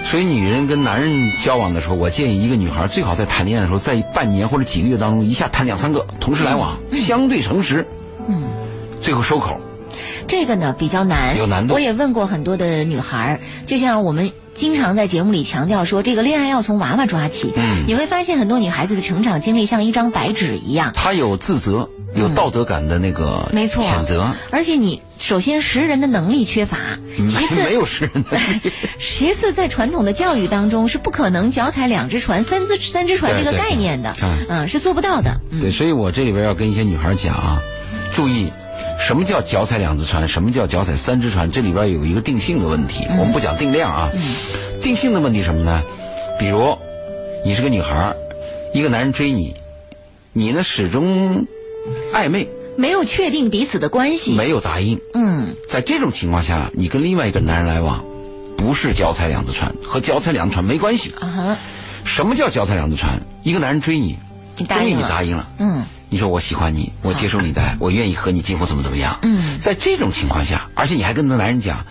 [0.05, 7.87] 所以女人跟男人交往的时候，我建议一个女孩最好在谈恋爱的时候，在半年或者几个月当中，一下谈两三个，同时来往，嗯相对诚实，
[8.27, 8.45] 嗯，
[9.03, 9.61] 最后收口。
[10.29, 17.53] 这个呢比较难，有难度我也问过很多的女孩，就像我们经常在节目里强调说，这个恋爱要从娃娃抓起。
[17.57, 20.93] 嗯你会发现很多女孩子的成长经历像一张白纸一样。
[20.95, 26.79] 她有自责，有道德感的那个没错谴责，而且你首先识人的能力缺乏，
[27.17, 35.39] 其次 没有识人的能力 其次在传统的教育当中是不可能脚踩两只船、三只三只船这个概念的嗯，嗯，是做不到的。
[35.53, 37.61] 嗯对，所以我这里边要跟一些女孩讲啊，
[38.15, 38.51] 注意。
[38.99, 40.27] 什么叫脚踩两只船？
[40.27, 41.51] 什么叫脚踩三只船？
[41.51, 44.11] 这里边有一个定性的问题，嗯我们不讲定量啊。
[44.15, 44.35] 嗯
[44.83, 45.83] 定性的问题什么呢？
[46.39, 46.77] 比如
[47.45, 48.15] 你是个女孩，
[48.73, 49.55] 一个男人追你，
[50.33, 51.47] 你呢始终
[52.13, 54.33] 暧昧，没有确定彼此的关系。
[54.33, 55.01] 没有答应。
[55.15, 58.05] 嗯在这种情况下，你跟另外一个男人来往，
[58.57, 61.13] 不是脚踩两只船，和脚踩两只船没关系。
[61.21, 61.59] 啊哈，
[62.05, 63.21] 什么叫脚踩两只船？
[63.43, 64.17] 一个男人追你，
[64.57, 65.03] 终于你答应了。
[65.03, 69.19] 你答应了，嗯你说我喜欢你，我接受你的爱，我愿意和你今后怎么怎么样。
[69.23, 71.85] 嗯在这种情况下，而且你还跟那男人讲，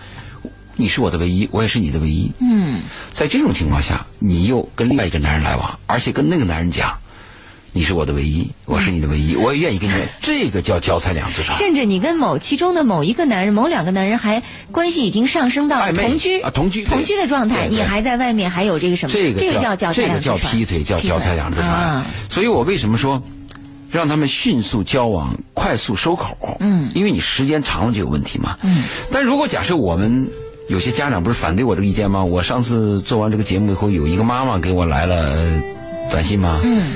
[0.76, 2.32] 你是我的唯一，我也是你的唯一。
[2.40, 2.80] 嗯
[3.14, 6.98] 在这种情况下，你又跟另外一个男人来往，而且跟那个男人讲，
[7.72, 11.58] 你是我的唯一，我是你的唯一，我也愿意跟你， 这个叫脚踩两只船。
[11.58, 19.12] 甚至你跟某其中的某一个男人、某两个男人还关系已经上升到同居啊同居同居的状态，你还在外面还有这个什么？
[19.12, 21.68] 这个个叫脚踩这个叫劈腿，叫脚踩两只船。
[21.68, 23.22] 啊所以我为什么说
[23.90, 26.56] 让他们迅速交往，快速收口？
[26.60, 28.56] 嗯因为你时间长了就有问题嘛。
[28.62, 30.28] 嗯但如果假设我们
[30.68, 32.24] 有些家长不是反对我这个意见吗？
[32.24, 35.62] 我上次做完这个节目以后，有一个妈妈给我来了呃
[36.10, 36.92] 短信吗，嗯。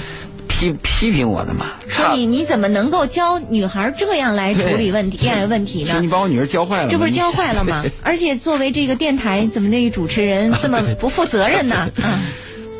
[0.53, 6.09] 批批评我的嘛，说你你怎么能够教女孩这样来处理问题、恋爱问题呢你？
[6.09, 7.85] 把我女儿教坏了这不是教坏了吗？
[8.03, 11.89] 而且作为这个电台怎么那个主持人这么不负责任呢？
[12.03, 12.21] 啊，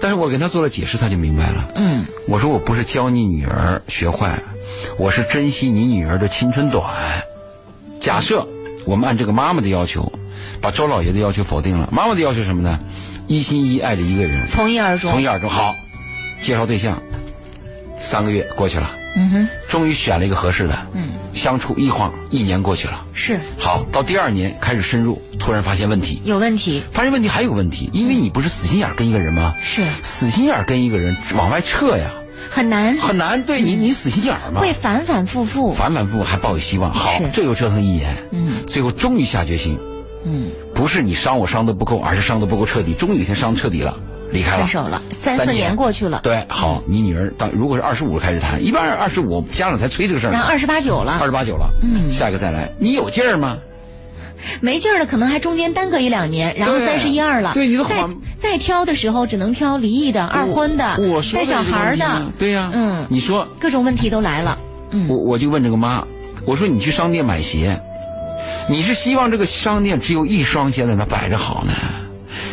[0.01, 1.73] 但是我给他做了解释，他就明白了。
[1.75, 4.41] 嗯我说我不是教你女儿学坏，
[4.99, 7.23] 我是珍惜你女儿的青春短。
[8.01, 8.47] 假设
[8.87, 10.13] 我们按这个妈妈的要求，
[10.61, 12.79] 把周老爷的要求否定了，妈妈的要求什么呢？
[13.27, 15.11] 一心一意爱着一个人，从一而终。
[15.11, 15.51] 从一而终。
[15.51, 15.73] 好，
[16.43, 17.01] 介绍对象，
[18.01, 23.05] 三个月过去了，嗯哼，终于选了一个合适的，嗯，相处一晃一年过去了。
[23.13, 23.39] 是。
[23.59, 29.53] 好，到第二年开始深入，突然发现问题，有问题，发现问题还有问题，因为你不是死心眼儿跟一个人吗？
[29.63, 29.85] 是。
[30.03, 32.09] 死心眼儿跟一个人往外撤呀，
[32.51, 33.43] 很难，很难。
[33.43, 35.75] 对你，你死心眼儿嘛，会反反复复。
[35.75, 36.93] 反反复复还抱有希望。
[36.93, 38.65] 好，这又折腾一年，嗯。
[38.69, 39.77] 最后终于下决心，
[40.25, 42.95] 嗯，不是你伤我伤的不够，而是伤的不够彻底。
[42.95, 43.97] 终于有一天伤彻底了，
[44.33, 45.75] 离开了，分手了，三四年。
[45.75, 50.41] 过去了，对，好，你女儿当如果是二十五开始谈，一般二十五家长才催这个事儿那。
[50.41, 51.19] 二十八九了。
[51.21, 52.13] 二，十八九了，嗯。
[52.13, 53.57] 下一个再来，你有劲儿吗？
[54.63, 58.09] 没劲儿了，可能还中间耽搁一两年，然后三十一二了，对你的再
[58.41, 62.23] 再挑的时候只能挑离异的、二婚的我我、说带小孩的。
[62.39, 63.47] 对呀，嗯，你说。
[63.61, 64.59] 各种问题都来了，
[64.93, 66.03] 嗯，我我就问这个妈，
[66.47, 67.79] 我说你去商店买鞋，
[68.69, 71.73] 你是希望这个商店只有一双鞋在那摆着好呢，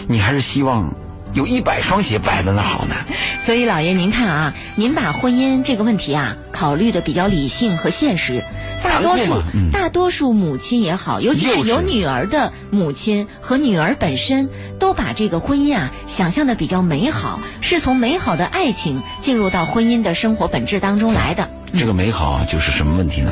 [0.07, 0.93] 你还是希望
[1.37, 2.95] 有一百双鞋摆在那好呢？
[3.45, 8.43] 所以老爷您看啊，您把婚姻这个问题啊考虑的比较理性和现实，
[8.83, 21.47] 大多数大多数母亲也好，尤其是有女儿的母亲和女儿本身，都把这个婚姻啊想象的比较美好，是从美好的爱情进入到婚姻的生活本质当中来的。
[21.77, 23.31] 这个美好就是什么问题呢？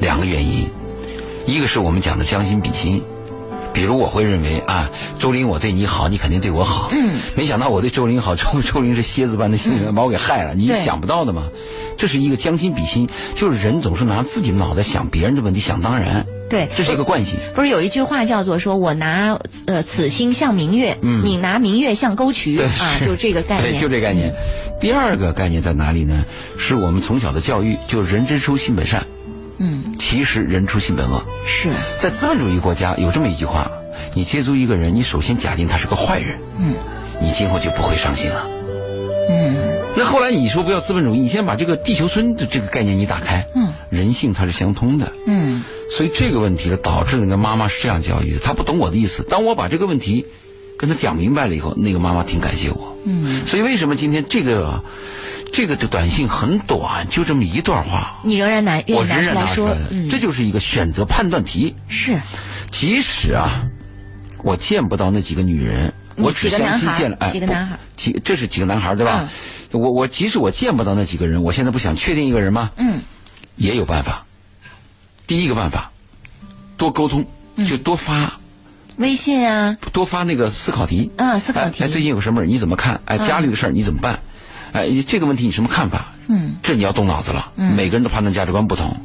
[0.00, 0.68] 两个原因，
[1.46, 3.00] 一个是我们讲的将心比心。
[3.72, 6.88] 比如我会认为啊，周林我对你好，你肯定对我好。
[6.92, 11.44] 嗯没想到我对周林好，周周林是蝎子般的性格，把我给害了，你对想不到的嘛。
[11.96, 16.24] 这是一个将心比心，就是人总是拿自己脑袋想别人的问题，想当然。
[16.48, 17.38] 对这是一个惯性。
[17.54, 24.34] 不是有一句话叫做说，我拿呃此心向明月，嗯你拿明月向沟渠对啊，是就这个概念， 对，就这概念。
[24.80, 26.24] 第二个概念在哪里呢？
[26.58, 29.06] 是我们从小的教育，就是人之初性本善，
[29.60, 31.22] 嗯，其实人出性本恶。
[31.46, 31.70] 是，
[32.00, 33.70] 在资本主义国家有这么一句话：
[34.14, 36.74] 你接触一个人，你首先假定他是个坏人，嗯
[37.20, 38.48] 你今后就不会伤心了。
[39.28, 39.56] 嗯
[39.96, 45.12] 那后来你说不要资本主义，你先把这个地球村的这个概念你打开，嗯人性它是相通的。
[45.26, 49.22] 嗯所以这个问题呢，导致那个妈妈是这样教育的，她不懂我的意思。
[49.28, 50.24] 当我把这个问题
[50.78, 52.96] 跟她讲明白了以后，那个妈妈挺感谢我。
[53.04, 54.82] 嗯，所以为什么今天这个
[55.52, 59.76] 这个的短信很短，就这么一段话，你仍然拿我仍然拿出出来
[60.10, 61.74] 这就是一个选择判断题。
[61.88, 62.20] 是
[62.70, 63.62] 即使啊，
[64.44, 69.28] 我见不到那几个女人，嗯我只相信见了，哎，几个男孩，几这是几个男孩对吧？
[69.72, 72.70] 我我即使我见不到那几个人，我现在不想确定一个人吗？
[72.76, 73.02] 嗯
[73.56, 74.24] 也有办法。
[75.26, 75.90] 第一个办法，
[76.76, 78.38] 多沟通，嗯就多发
[78.96, 81.10] 微信啊多发那个思考题。
[81.16, 83.00] 嗯思考题哎，哎最近有什么事儿你怎么看？
[83.04, 84.20] 哎，嗯家里的事儿你怎么办？
[84.72, 86.14] 哎，这个问题你什么看法？
[86.28, 87.52] 嗯这你要动脑子了。
[87.56, 88.96] 嗯每个人的判断价值观不同。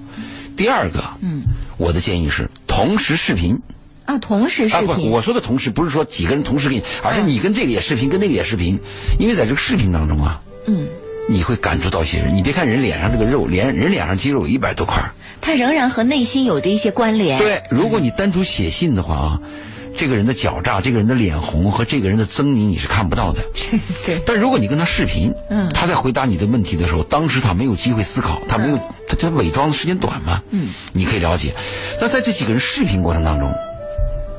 [0.56, 1.44] 第二个，嗯
[1.78, 3.60] 我的建议是同时视频，
[4.06, 8.80] 啊，同时视啊不，频，我说的同时不是说几个人同时给你，而是你跟这个也视频，跟那个也视频，
[9.20, 10.88] 因为在这个视频当中啊，嗯，
[11.28, 12.36] 你会感触到一些人。
[12.36, 17.40] 你别看人脸上这个肉，脸人脸上肌肉有一百多块儿，它仍然和内心有着一些关联。
[17.40, 19.40] 对，如果你单独写信的话啊，
[19.98, 23.42] 这个人的狡诈、这个人的脸红和这个人的狰狞你是看不到的。
[24.06, 28.78] 对，但如果你跟他视频，嗯他在回答你的问题的时候，当时他没有机会思考，他没有，
[29.08, 31.54] 他他伪装的时间短嘛，嗯，你可以了解。
[32.00, 33.52] 那在这几个人视频过程当中，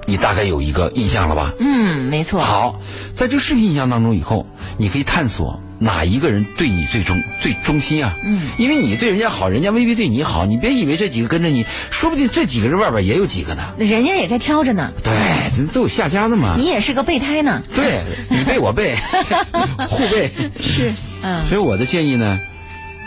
[0.06, 1.52] 你大概有一个印象了吧？
[1.58, 2.40] 嗯，没错。
[2.40, 2.80] 好，
[3.16, 4.46] 在这个视频印象当中以后，
[4.78, 8.14] 你可以探索哪一个人对你最忠最忠心啊？
[8.24, 13.72] 嗯因为你对人家好，人家未必对你好，你别以为这几个跟着你，说不定这几个人外边也有几个呢。
[13.78, 15.12] 人家也在挑着呢，对，
[15.56, 16.54] 这都有下家的嘛。
[16.56, 17.62] 你也是个备胎呢。
[17.74, 18.96] 对你备我背，
[19.88, 20.30] 互备。
[20.60, 22.38] 是，嗯所以我的建议呢，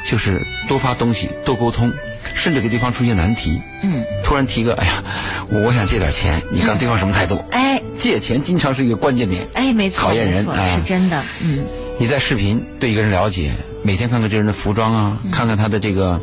[0.09, 1.91] 就是多发东西，多沟通，
[2.35, 3.59] 甚至给对方出现难题。
[3.81, 5.03] 嗯，突然提个，哎呀，
[5.49, 7.43] 我我想借点钱，你看对方什么态度？
[7.51, 9.45] 哎借钱经常是一个关键点。
[9.53, 11.21] 哎，没错，考验人是真的。
[11.41, 11.65] 嗯
[11.99, 13.51] 你在视频对一个人了解，
[13.83, 16.17] 每天看看这人的服装啊，嗯看看他的这个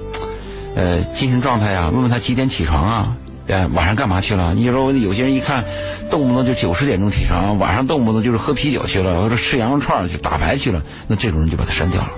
[0.75, 4.55] 呃精神状态啊，问问他几点起床啊，呃晚上干嘛去了？
[4.55, 5.63] 你说有些人一看，
[6.11, 12.09] 动不动就九十点钟起床，晚上动不动就是喝啤酒去了，或者吃羊肉串去打牌去了，那这种人就把他删掉了。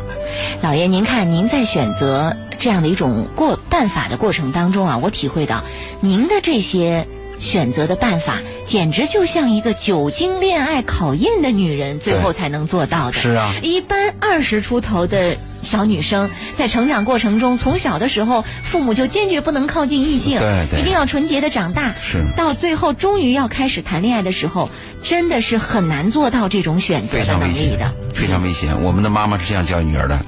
[0.63, 5.65] 老爷，您看，您在选择这样的一种过办法的过程当中啊，我体会到
[6.01, 7.09] 您的这些
[7.41, 13.21] 选择的办法，简直就像一个久经恋爱考验的女人最后才能做到的。
[13.21, 21.95] 是啊一般二十出头的小女生在成长过程中，从小的时候，父母就坚决不能靠近异性，对对一定要纯洁的长大。
[22.01, 24.71] 是到最后终于要开始谈恋爱的时候，
[25.03, 28.83] 真的是很难做到这种选择非的常危险能力的。，非常危险。
[28.83, 30.19] 我们的妈妈是这样教育女儿的：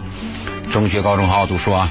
[0.72, 1.90] 中学、高中好好读书啊，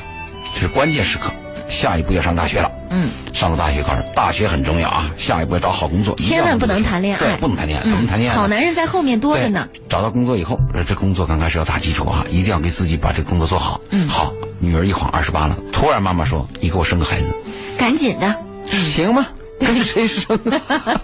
[0.56, 1.30] 这是关键时刻。
[1.70, 3.10] 下一步要上大学了，嗯。
[3.34, 5.10] 上了大学考试，大学很重要啊。
[5.18, 9.68] 下一步要找好工作，千万不能谈恋爱，对，不能谈恋爱，怎么谈恋爱好男人在后面多着呢。
[9.88, 13.80] 找到工作以后，呃这工作刚开始要打基础啊，一定要给自己把这个工作做好。
[13.92, 17.34] 嗯好，女儿一晃二十八了，突然妈妈说：“你给我生个孩子，
[17.78, 18.36] 赶紧的，
[18.96, 19.28] 行吗？
[19.60, 20.40] 跟谁生？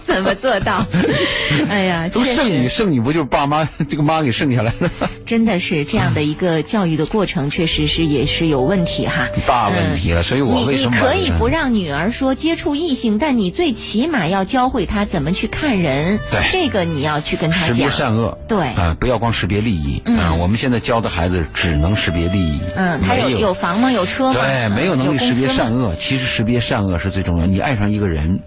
[0.04, 0.84] 怎么做到？
[1.68, 4.90] 哎呀，都确剩女，剩女不就是爸妈 这个妈给剩下来的？
[5.26, 9.28] 真的是这样的一个教育的过程，确实是也是有问题哈。
[9.46, 16.18] 大问题了所以我为你你可以不让女儿说接触异性，但你最起码要教会她怎么去看人。
[16.30, 17.88] 对这个你要去跟她识别。
[17.90, 23.90] 善恶，对啊、不要光识别利益，嗯啊我们现在教的孩子只能识别利益，嗯，他有没有房吗？
[23.92, 24.34] 有车吗？
[24.34, 25.72] 对，嗯没有能力识别善。
[25.72, 25.94] 恶。
[25.98, 27.46] 其实识别善恶是最重要。
[27.46, 28.38] 你爱上一个人，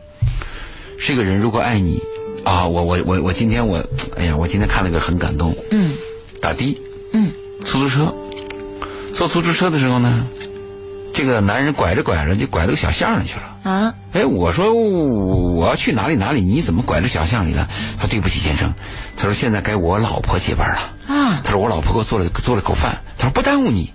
[1.06, 2.02] 这个人如果爱你
[2.44, 3.84] 啊，我我我我今天我，
[4.18, 5.56] 哎呀，我今天看了个很感动。
[5.72, 5.96] 嗯
[6.42, 6.78] 打的
[7.14, 7.32] 嗯
[7.66, 8.14] 出租车，
[9.14, 10.26] 坐出租车的时候呢，
[11.14, 13.72] 这个男人拐着拐着就拐到个小巷里去了。
[13.72, 17.68] 啊哎，我说我要去哪里哪里，你怎么拐到小巷里了？
[17.98, 18.74] 他说对不起先生，
[19.18, 21.14] 他说现在该我老婆接班了。
[21.14, 23.92] 啊他说我老婆给我做了做了口饭，他说不耽误你。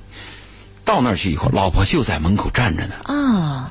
[0.85, 3.71] 到那儿去以后，老婆就在门口站着呢，啊！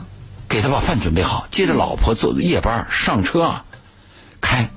[0.53, 3.65] 给他把饭准备好，接着老婆做夜班上车啊，
[4.39, 4.69] 开。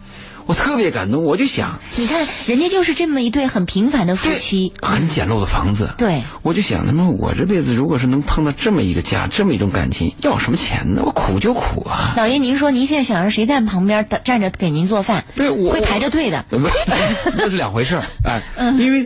[0.47, 4.73] 我特别感动，我就想，你看，人家就是这么一对很平凡的夫妻。
[4.81, 11.03] 很简陋的房子，对，我就想，他妈我这辈子如果是能碰到这么一个家，这么一种感情，要什么钱呢？
[11.05, 12.15] 我苦就苦啊。
[12.17, 15.25] 老爷，您说您现在想让谁在旁边站站着给您做饭？
[15.35, 16.45] 对，我会排着队的。
[16.49, 16.59] 不，
[17.37, 19.05] 那是两回事儿哎，嗯因为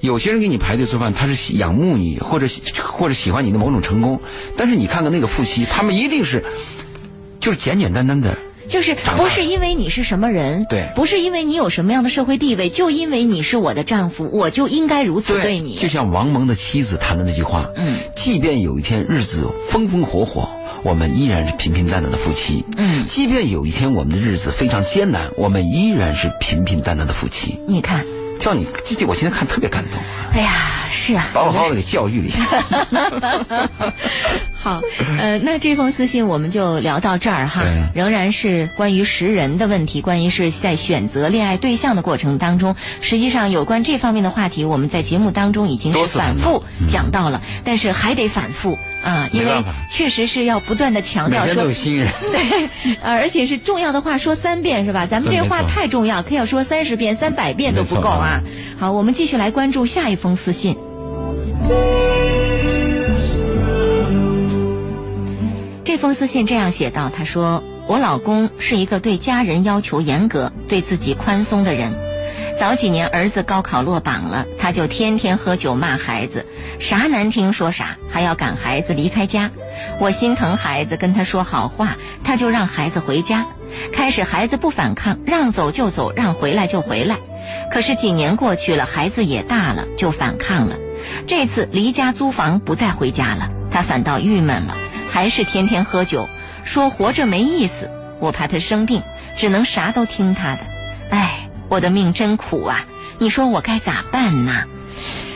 [0.00, 2.46] 有些人给你排队做饭，他是仰慕你，或者
[2.82, 4.20] 或者喜欢你的某种成功，
[4.56, 6.42] 但是你看看那个夫妻，他们一定是
[7.40, 8.36] 就是简简单单的，
[8.68, 10.88] 就是不是因为你是什么人，对。
[10.94, 15.76] 不是因为你有什么样的社会地位，就因为你是我的丈夫，我就应该如此对你。
[15.76, 20.48] 就像王蒙的妻子谈的那句话，嗯即便有一天日子风风火火，
[20.82, 23.04] 我们依然是平平淡淡的夫妻，嗯。
[23.06, 27.58] 即便有一天我们的日子非常艰难，我们依然是平平淡淡的夫妻。
[27.66, 28.04] 你看，
[28.40, 30.00] 叫你，这这我现在看特别感动，
[30.32, 33.92] 哎呀，是啊，把我好好的给教育了一下。
[34.62, 34.82] 好，
[35.18, 37.62] 呃，那这封私信我们就聊到这儿哈，
[37.94, 49.50] 仍然是关于识人的问题，关于是在选择恋爱对象的过程当中，实际上有关这方面的话题，我们在节目当中已经是反复讲到了，但是还得反复啊，因为
[49.90, 51.72] 确实是要不断的强调说每天都有。
[51.72, 52.12] 新人。
[52.30, 52.68] 对，
[53.02, 55.06] 呃而且是重要的话说三遍是吧？
[55.06, 58.40] 咱们这话太重要，可要说三十遍、三百遍都不够啊。
[58.78, 60.76] 好，我们继续来关注下一封私信。
[65.90, 71.92] 这封私信这样写道：“他说，我老公是一个对家人要求严格、对自己宽松的人，
[72.60, 76.46] 早几年儿子高考落榜了，他就天天喝酒骂孩子，
[76.78, 79.50] 啥难听说啥，还要赶孩子离开家。
[79.98, 83.44] 我心疼孩子，跟他说好话，他就让孩子回家。
[83.92, 87.16] 开始孩子不反抗，让走就走，让回来就回来。
[87.72, 90.76] 可是几年过去了，孩子也大了，就反抗了。
[91.26, 94.76] 这次离家租房不再回家了，他反倒郁闷了，
[95.10, 96.28] 还是天天喝酒，
[96.64, 97.90] 说活着没意思。
[98.20, 99.02] 我怕他生病，
[99.36, 100.60] 只能啥都听他的。
[101.10, 102.84] 哎，我的命真苦啊！
[103.18, 104.62] 你说我该咋办呢？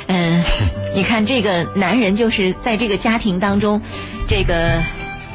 [0.07, 0.45] 嗯，
[0.95, 3.81] 你看这个男人就是在这个家庭当中，
[4.29, 4.83] 这个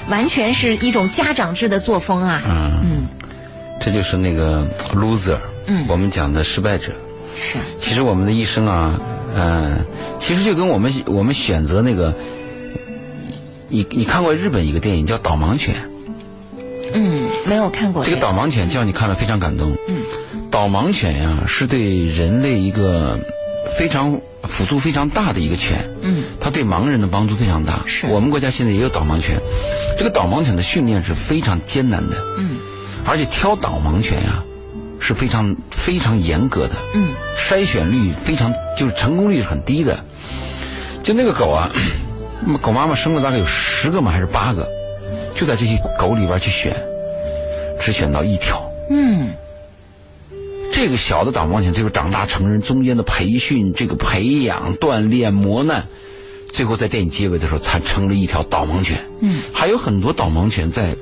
[0.10, 2.42] 完全是一种家长制的作风啊。
[2.46, 3.08] 嗯，嗯，
[3.82, 6.94] 这就是那个 loser，嗯我们讲的失败者。
[7.36, 9.00] 是，其实我们的一生啊，
[9.36, 9.86] 嗯、
[10.20, 12.14] 其实就跟我们我们选择那个，
[13.70, 15.76] 你你看过日本一个电影叫《导盲犬》，
[16.94, 19.72] 嗯，没有看过这个导盲犬叫你看了非常感动。
[19.88, 19.96] 嗯
[20.52, 23.20] 导盲犬呀、是对人类一个
[23.78, 27.84] 非常辅助非常大的一个犬，嗯它对盲人的帮助非常大。
[27.86, 29.40] 是我们国家现在也有导盲犬，
[29.96, 32.58] 这个导盲犬的训练是非常艰难的，嗯
[33.06, 34.44] 而且挑导盲犬呀、
[35.00, 36.74] 是非常非常严格的。
[36.96, 40.04] 嗯筛选率非常，就是成功率是很低的。
[41.04, 41.70] 就那个狗啊，
[42.62, 44.68] 狗妈妈生了大概有十个嘛还是八个，
[45.36, 46.76] 就在这些狗里边去选，
[47.82, 48.64] 只选到一条。
[48.90, 49.30] 嗯
[50.72, 55.86] 这个小的导盲犬最后长大成人中间的培训、这个培养、锻炼、磨难，
[56.54, 59.04] 最后在电影结尾的时候才成了一条导盲犬。
[59.22, 60.96] 嗯还有很多导盲犬在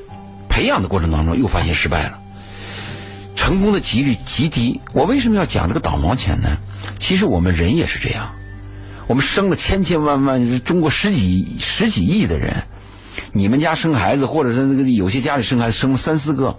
[0.50, 2.18] 培养的过程当中又发现失败了，
[3.36, 4.82] 成功的几率极低。
[4.94, 6.58] 我为什么要讲这个导盲犬呢？
[7.00, 8.32] 其实我们人也是这样，
[9.08, 12.64] 我们生了千千万万，中国十几十几亿的人，
[13.34, 16.58] 你们家生孩子，或者是那个有些家里生孩子生了三四个，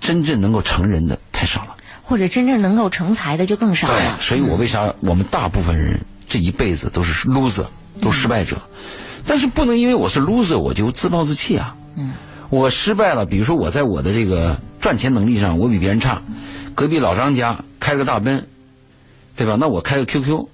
[0.00, 1.76] 真正能够成人的太少了。
[2.04, 4.18] 或者真正能够成才的就更少了。
[4.18, 7.66] 对，所以我为啥我们大部分人这一辈子都是 loser，
[8.00, 8.60] 都失败者。
[9.26, 11.74] 但是不能因为我是 loser 我就自暴自弃啊。
[11.96, 12.12] 嗯
[12.50, 16.22] 我失败了，比如说我在我的这个赚钱能力上我比别人差，
[16.76, 18.46] 隔壁老张家开了个大奔，
[19.34, 19.56] 对吧？
[19.58, 20.46] 那我开个 QQ，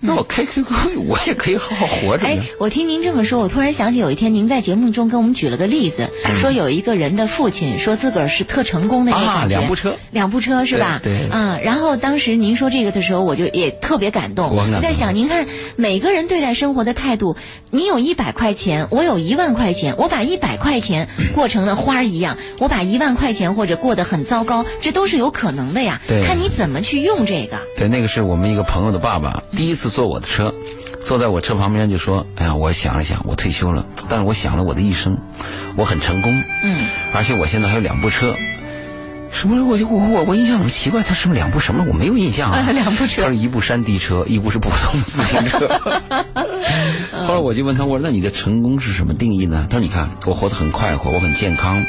[0.00, 0.66] 那我开 QQ
[1.08, 11.00] 我也可以好好活着哎。，我听您这么说，我突然想起有一天您在节目中跟我们举了个例子，嗯说有一个人的父亲说自个儿是特成功的一个两部车两部车是吧？
[11.02, 14.54] 对对嗯，然后当时您说这个的时候，我就也特别感动。
[14.54, 17.36] 我在想，您看每个人对待生活的态度，
[17.70, 26.00] 你有一百块钱，我有一万块钱，我把一百块钱 过成了花儿一样，我把一万块钱或者过得很糟糕，这都是有可能的呀。
[26.06, 27.58] 对看你怎么去用这个。
[27.76, 30.52] 对，那个是我们一个朋友的爸爸，第一次坐我的车，
[31.06, 35.18] 坐在我车旁边就说：“哎呀，我想了想，我退休了，但是我想了我的一生，
[35.76, 38.34] 我很成功，嗯而且我现在还有两部车。”
[39.30, 39.62] 什么？
[39.66, 41.84] 我就我我我印象很奇怪，他是不是两部什么？
[41.86, 42.60] 我没有印象啊。
[42.66, 45.68] 啊 两部车他是一部山地车，一部是普通自行车。
[47.28, 51.84] 后来我就问他，我说：“那你的成功是什么定义呢？”他说：“你看，我活得很快活，我很健康。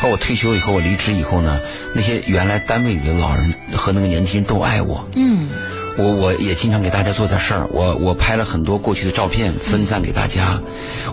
[0.00, 1.58] 和我退休以后，我离职以后呢，
[1.96, 5.04] 那些原来单位里的老人和那个年轻人都爱我。
[5.16, 5.48] 嗯
[5.98, 10.60] 我我也经常给大家做点事儿，我我拍了很多过去的照片分散给大家，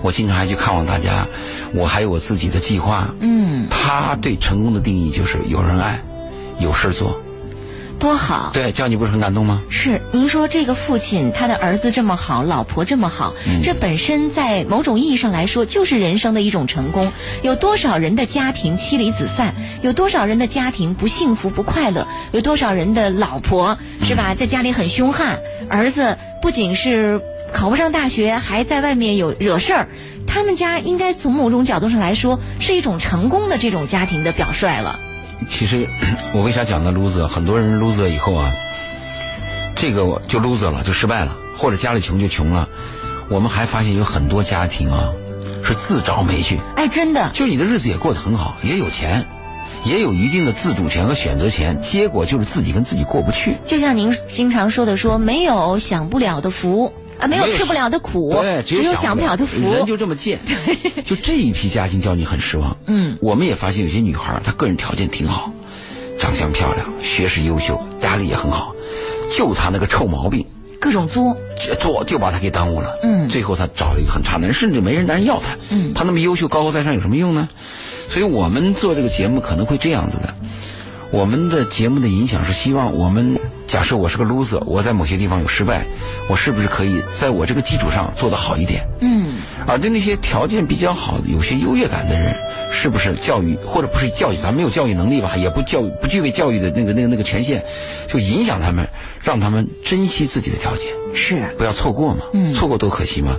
[0.04, 1.28] 我经常还去看望大家，
[1.74, 3.10] 我还有我自己的计划。
[3.20, 6.00] 嗯，他对成功的定义就是有人爱，
[6.60, 7.20] 有事儿做。
[8.00, 8.52] 多好。
[8.54, 9.62] 对，叫你不是很感动吗？
[9.70, 17.12] 是，您说这个父亲他的儿子这么好，老婆这么好，嗯这本身在某种意义上来说就是人生的一种成功。
[17.42, 19.54] 有多少人的家庭妻离子散？
[19.82, 22.06] 有多少人的家庭不幸福不快乐？
[22.32, 25.38] 有多少人的老婆是吧，在家里很凶悍，
[25.70, 27.20] 儿子不仅是
[27.54, 29.88] 考不上大学，还在外面有惹事儿。
[30.28, 35.00] 他们家应该从某种角度上来说是一种成功的这种家庭的表率了。
[35.50, 35.88] 其实
[36.34, 37.28] 我为啥讲的 loser？
[37.28, 38.52] 很多人 loser 以后啊，
[39.76, 42.68] 这个我就 loser 了，就失败了，或者家里穷就穷了。
[43.30, 45.12] 我们还发现有很多家庭啊
[45.64, 49.26] 是自找没趣，哎，真的，就你的日子也过得很好，也有钱，
[49.84, 53.58] 也有一定的自主权和选择权，结果就是自己跟自己过不去。
[53.66, 59.74] 就像您经常说的说，没有享不了的福啊，没有吃不了的苦，对，只有享不了的福。
[59.74, 60.40] 人就这么贱。
[61.06, 62.76] 就这一批家庭叫你很失望。
[62.88, 65.52] 嗯我们也发现有些女孩，她个人条件挺好，
[66.20, 68.74] 长相漂亮，学识优秀，家里也很好，
[69.38, 70.46] 就她那个臭毛病，
[70.80, 71.38] 各种作，
[71.80, 72.90] 作就把她给耽误了。
[73.04, 75.56] 嗯最后她找了一个很差的人，甚至没人男人要她。
[75.70, 77.48] 嗯她那么优秀，高高在上有什么用呢？
[78.10, 80.34] 所以我们做这个节目可能会这样子的。
[81.12, 85.86] 我们的节目的影响是希望我们假设我是个 loser，我在某些地方有失败，
[86.30, 88.86] 我是不是可以在我这个基础上做得好一点？
[89.02, 89.36] 嗯
[89.68, 92.36] 而对那些条件比较好的、有些优越感的人，
[92.72, 97.64] 是不是教育，或者不是教育，咱没有教育能力吧，也不教育不具备教育的那个那个那个权限，
[98.08, 98.88] 就影响他们，
[99.22, 100.86] 让他们珍惜自己的条件，
[101.16, 103.36] 是不要错过嘛，嗯错过多可惜嘛。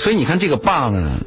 [0.00, 1.20] 所以你看这个爸呢，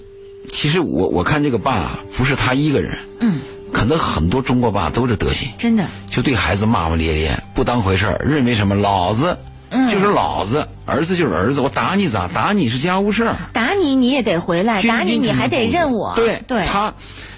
[0.52, 3.40] 其实我我看这个爸不是他一个人，嗯，
[3.74, 9.38] 可能很多中国爸都是德行，真的，就对孩子骂骂咧咧，不当回事儿，认为什么老子
[9.70, 9.90] 嗯。
[9.90, 12.28] 就是老子，儿子就是儿子，我打你咋？
[12.28, 13.36] 打你是家务事儿。
[13.54, 16.94] 打你你也得回来，打你你还得认我，对对，他，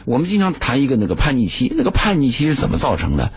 [0.06, 3.32] 我们经常谈一个那个叛逆期，那个叛逆期是怎么造成的？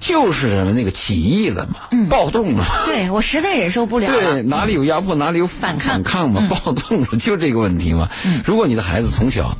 [0.00, 2.08] 就是那个起义了嘛，嗯。
[2.08, 2.64] 暴动了。
[2.86, 5.92] 对我实在忍受不了了，对，哪里有压迫，哪里有反抗。
[5.92, 6.48] 反抗嘛，嗯。
[6.48, 8.08] 暴动了，就这个问题嘛。
[8.24, 8.40] 嗯。
[8.44, 9.56] 如果你的孩子从小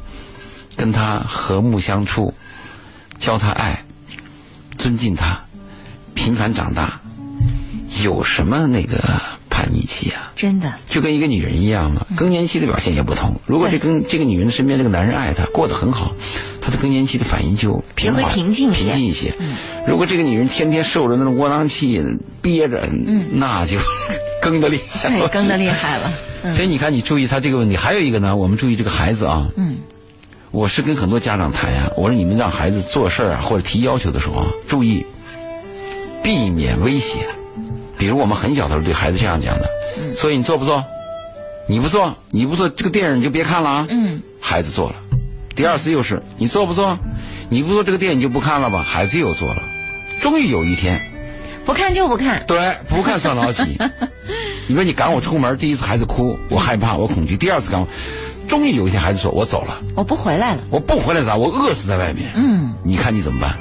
[0.76, 2.34] 跟他和睦相处，
[3.22, 3.84] 教他爱，
[4.78, 5.42] 尊敬他，
[6.12, 7.00] 平凡长大，
[8.02, 8.98] 有什么那个
[9.48, 10.32] 叛逆期啊？
[10.34, 13.40] 真的，就跟一个女人一样嘛，更年期的表现也不同。
[13.46, 16.12] 如果这跟这个女人身边这个男人爱她，过得很好，
[16.60, 18.82] 她的更年期的反应就平平静一些。
[18.82, 19.32] 平静一些。
[19.38, 19.54] 嗯。
[19.86, 22.02] 如果这个女人天天受着那种窝囊气，
[22.42, 23.38] 憋着，嗯。
[23.38, 23.78] 那就
[24.42, 26.12] 更的厉害了，更的厉害了，
[26.42, 26.56] 嗯。
[26.56, 29.48] 所以你看，你注意他这个问题，还有一个呢，我们注意这个孩子啊。
[29.56, 29.71] 嗯
[30.52, 35.06] 我是跟很多家长谈呀、我说你们让孩子做事儿啊，或者提要求的时候啊，注意
[36.22, 37.26] 避免威胁。
[37.96, 39.66] 比如我们很小的时候对孩子这样讲的，
[39.98, 40.84] 嗯所以你做不做？
[41.68, 43.86] 你不做，你不做这个电影你就别看了啊。
[43.88, 44.96] 嗯，孩子做了，
[45.56, 46.98] 第二次又是你做不做？
[47.48, 48.82] 你不做这个电影就不看了吧？
[48.82, 49.62] 孩子又做了，
[50.20, 51.00] 终于有一天，
[51.64, 53.62] 不看就不看，对，不看算老几。
[54.68, 57.88] 你说你赶我出门，第一次孩子哭，我害怕，我恐惧；第二次赶我，
[58.52, 61.34] 终于有一天孩子说：“我走了，我不回来了，我不回来咋？
[61.36, 63.56] 我饿死在外面。”嗯，你看你怎么办？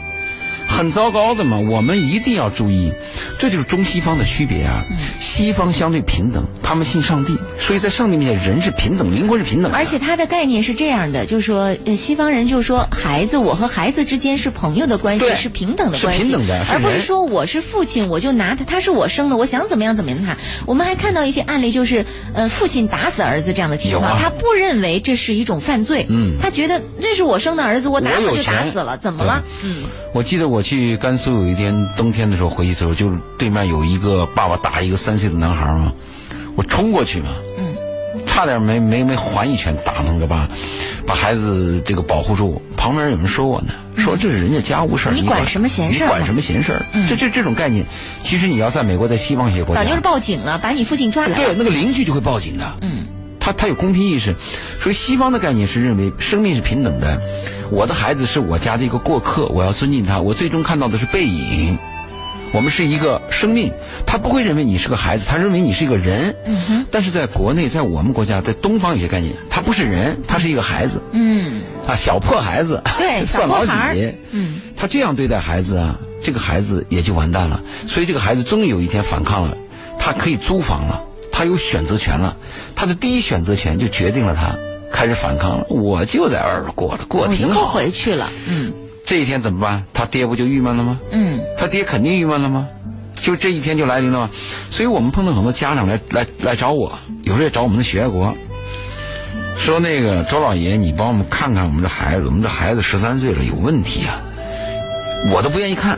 [0.77, 2.91] 很糟糕的嘛，我们一定要注意，
[3.37, 4.83] 这就是中西方的区别啊。
[4.89, 4.97] 嗯。
[5.19, 9.77] 西方相对平等，他们信上帝，所以在上帝面前人是平等，灵魂是平等的。
[9.77, 20.35] 而且他的概念是这样的，就是说，呃，西方人就说孩子，我和孩子之间是朋友的关系，是平等的关系，平等的是而不是说我是父亲，我就拿他，他是我生的，我想怎么样怎么样他。
[20.65, 24.17] 我们还看到一些案例，就是呃，父亲打死儿子这样的情况，啊。
[24.21, 26.37] 他不认为这是一种犯罪，嗯。
[26.41, 29.43] 他觉得这是我生的儿子，我打死就打死了，怎么了？
[29.63, 29.83] 嗯。
[30.13, 35.91] 我记得我去甘肃有一天冬天的时候回去的时候，就是对面有一个爸爸打一个三岁的男孩嘛，
[36.55, 37.71] 我冲过去嘛，嗯
[38.27, 40.47] 差点没没没还一拳打那个爸，
[41.05, 42.61] 把孩子这个保护住。
[42.77, 46.85] 旁边有人说我呢，说这是人家家务事儿，嗯你管什么闲事儿你管什么闲事儿？
[46.93, 47.85] 嗯这这这种概念，
[48.23, 51.53] 其实你要在美国，在西方一些国家，早就是报警了，把你父亲抓来对。
[51.55, 52.77] 那个邻居就会报警的。
[52.81, 53.05] 嗯
[53.41, 54.33] 他他有公平意识，
[54.79, 57.19] 所以西方的概念是认为生命是平等的。
[57.71, 60.19] 我的孩子是我家的一个过客，我要尊敬他。
[60.19, 61.77] 我最终看到的是背影。
[62.53, 63.71] 我们是一个生命，
[64.05, 66.35] 他不会认为你是个孩子，他认为你是一个人。
[66.45, 73.71] 嗯哼但是在国内，在我们国家，在东方有些概念，他不是人，他是一个孩子嗯，啊，小破孩子，对 算老几。
[74.31, 77.61] 嗯他这样对待孩子啊，这个孩子也就完蛋了。
[77.87, 79.55] 所以这个孩子终于有一天反抗了，
[79.97, 81.01] 他可以租房了，
[81.41, 82.37] 他有选择权了，
[82.75, 84.55] 他的第一选择权就决定了他
[84.93, 85.65] 开始反抗了。
[85.69, 87.69] 我就在二过的，过挺好。
[87.69, 88.31] 回去了。
[88.47, 88.71] 嗯
[89.07, 89.83] 这一天怎么办？
[89.91, 90.99] 他爹不就郁闷了吗？
[91.11, 92.67] 嗯他爹肯定郁闷了吗？
[93.23, 94.29] 就这一天就来临了吗？
[94.69, 98.37] 所以我们碰到很多家长来来来找我，有时候也找我们的学国，
[99.57, 104.21] 说那个周老爷，你帮我们看看我们这孩子，我们这孩子十三岁了，有问题啊！
[105.33, 105.97] 我都不愿意看，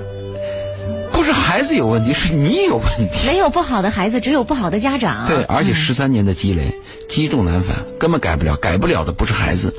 [1.44, 3.28] 孩子有问题，是你有问题。
[3.28, 5.28] 没有不好的孩子，只有不好的家长。
[5.28, 6.74] 对，而且嗯十三年的积累，
[7.10, 8.56] 积重难返，根本改不了。
[8.56, 9.74] 改不了的不是孩子，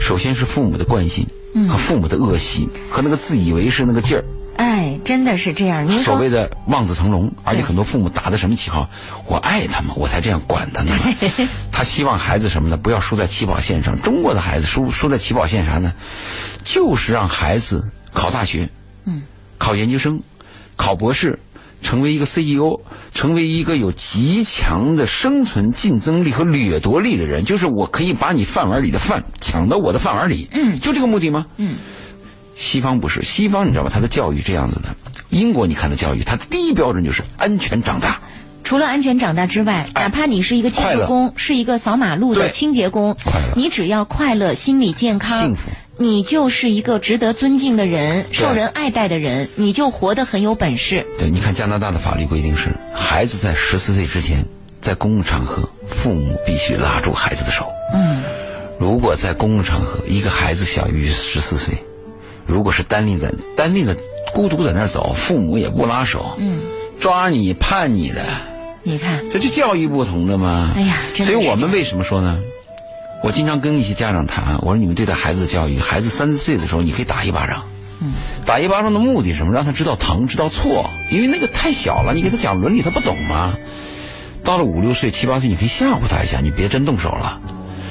[0.00, 4.24] 首先是父母的惯性嗯和父母的恶习和那个自以为是那个劲儿。
[4.56, 5.84] 哎，真的是这样。
[5.86, 8.88] 您说所谓的望子成龙，而且很多父母打的什么旗号？
[9.26, 10.92] 我爱他们，我才这样管他呢。
[11.72, 12.76] 他希望孩子什么呢？
[12.76, 14.00] 不要输在起跑线上。
[14.00, 15.92] 中国的孩子输输在起跑线啥呢？
[16.64, 18.68] 就是让孩子考大学、
[19.04, 19.22] 嗯
[19.58, 20.20] 考研究生、
[20.82, 21.38] 考博士，
[21.80, 22.80] 成为一个 CEO，
[23.14, 27.44] 成为一个有极强的生存竞争力和掠夺力的人。
[27.44, 30.48] 就是我可以把你饭碗里的饭抢到我的饭碗里。
[30.50, 31.46] 嗯就这个目的吗？
[31.56, 31.76] 嗯
[32.56, 33.90] 西方不是，西方你知道吧？
[33.94, 34.88] 他的教育这样子的。
[35.30, 38.20] 英国你看的教育，他的第一标准就是安全长大。
[38.64, 43.16] 除了安全长大之外，哎哪怕你是一个清洁工，是一个扫马路的清洁工，
[43.56, 51.06] 你只要快乐、心理健康、幸福你就是一个值得尊敬的人、受人爱戴的人，你就活得很有本事。
[51.18, 54.44] 对，你看加拿大的法律规定是，孩子在十四岁之前，
[54.80, 55.68] 在公共场合，
[56.02, 57.66] 父母必须拉住孩子的手。
[57.94, 58.22] 嗯
[58.78, 61.74] 如果在公共场合，一个孩子小于十四岁，
[62.46, 63.96] 如果是单立在单立的
[64.34, 66.62] 孤独在那儿走，父母也不拉手，嗯，
[66.98, 68.24] 抓你判你的，
[68.82, 70.72] 你看，这就教育不同的嘛。
[70.74, 72.40] 哎呀真的所以我们为什么说呢？
[73.22, 77.62] 我经常跟一些家长谈，我说你们对待孩子的教育，孩子三四岁的时候，你可以打一巴掌。
[78.00, 78.14] 嗯，
[78.44, 79.52] 打一巴掌的目的是什么？
[79.52, 80.90] 让他知道疼，知道错。
[81.08, 83.54] 因为那个太小了，你给他讲伦理，他不懂吗？
[84.42, 87.40] 到了五六岁、七八岁，你可以吓唬他一下，你别真动手了。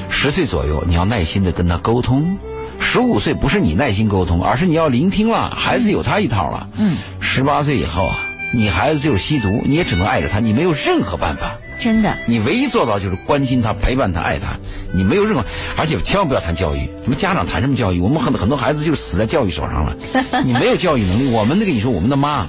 [0.09, 2.37] 十岁左右，你要耐心的跟他沟通。
[2.81, 6.67] 十五岁不是你耐心沟通，而是你要聆听了，孩子有他一套了。
[6.75, 8.19] 嗯，十八岁以后啊，
[8.53, 11.53] 你孩子就是吸毒，你也只能爱着他，你没有任何办法。
[11.81, 14.55] 真的，你唯一做到就是关心他、陪伴他、爱他，
[14.93, 15.43] 你没有任何，
[15.75, 16.87] 而且千万不要谈教育。
[17.03, 17.99] 什么家长谈什么教育？
[17.99, 19.95] 我们很很多孩子就是死在教育手上了。
[20.45, 22.47] 你没有教育能力，我们那个你说我们的妈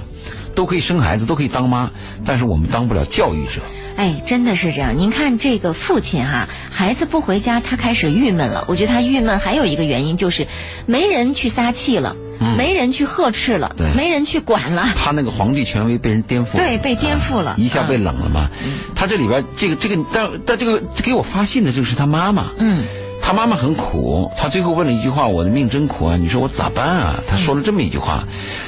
[0.53, 1.89] 都可以生孩子，都可以当妈，
[2.25, 3.59] 但是我们当不了教育者。
[3.95, 4.97] 哎，真的是这样。
[4.97, 8.65] 您看这个父亲哈，孩子不回家，他开始郁闷了。
[8.67, 10.47] 我觉得他郁闷还有一个原因就是
[10.85, 14.85] 没人去撒气了，嗯没人去呵斥了对，没人去管了。
[14.95, 18.49] 他那个皇帝权威被人颠覆了，对被颠覆了啊一下被冷了嘛。
[18.95, 22.83] 他这里边这个这个，但但这个给我发信的这个是他妈妈，嗯
[23.21, 26.17] 他妈妈很苦，他最后问了一句话：“我的命真苦啊！
[26.17, 28.25] 你说我咋办啊？”他说了这么一句话：“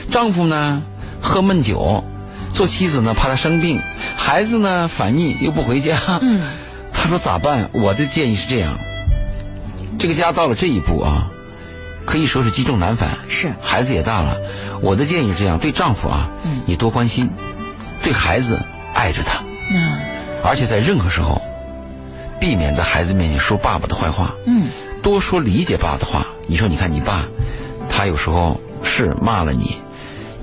[0.10, 0.82] 丈夫呢
[1.22, 2.02] 喝闷酒，
[2.54, 3.82] 做妻子呢怕他生病，
[4.16, 6.42] 孩子呢反逆又不回家。”嗯，
[6.94, 7.70] 他说咋办？
[7.74, 8.78] 我的建议是这样：
[10.00, 11.28] 这个家到了这一步啊，
[12.06, 13.18] 可以说是积重难返。
[13.28, 14.38] 是孩子也大了，
[14.82, 17.28] 我的建议是这样：对丈夫啊，嗯你多关心；
[18.04, 18.60] 对孩子
[18.94, 19.44] 爱着他，
[19.74, 20.00] 嗯
[20.44, 21.42] 而且在任何时候，
[22.40, 24.34] 避免在孩子面前说爸爸的坏话。
[24.46, 24.70] 嗯
[25.02, 26.26] 多说理解爸的话。
[26.48, 27.26] 你说，你看你爸，
[27.90, 29.78] 他有时候是骂了你，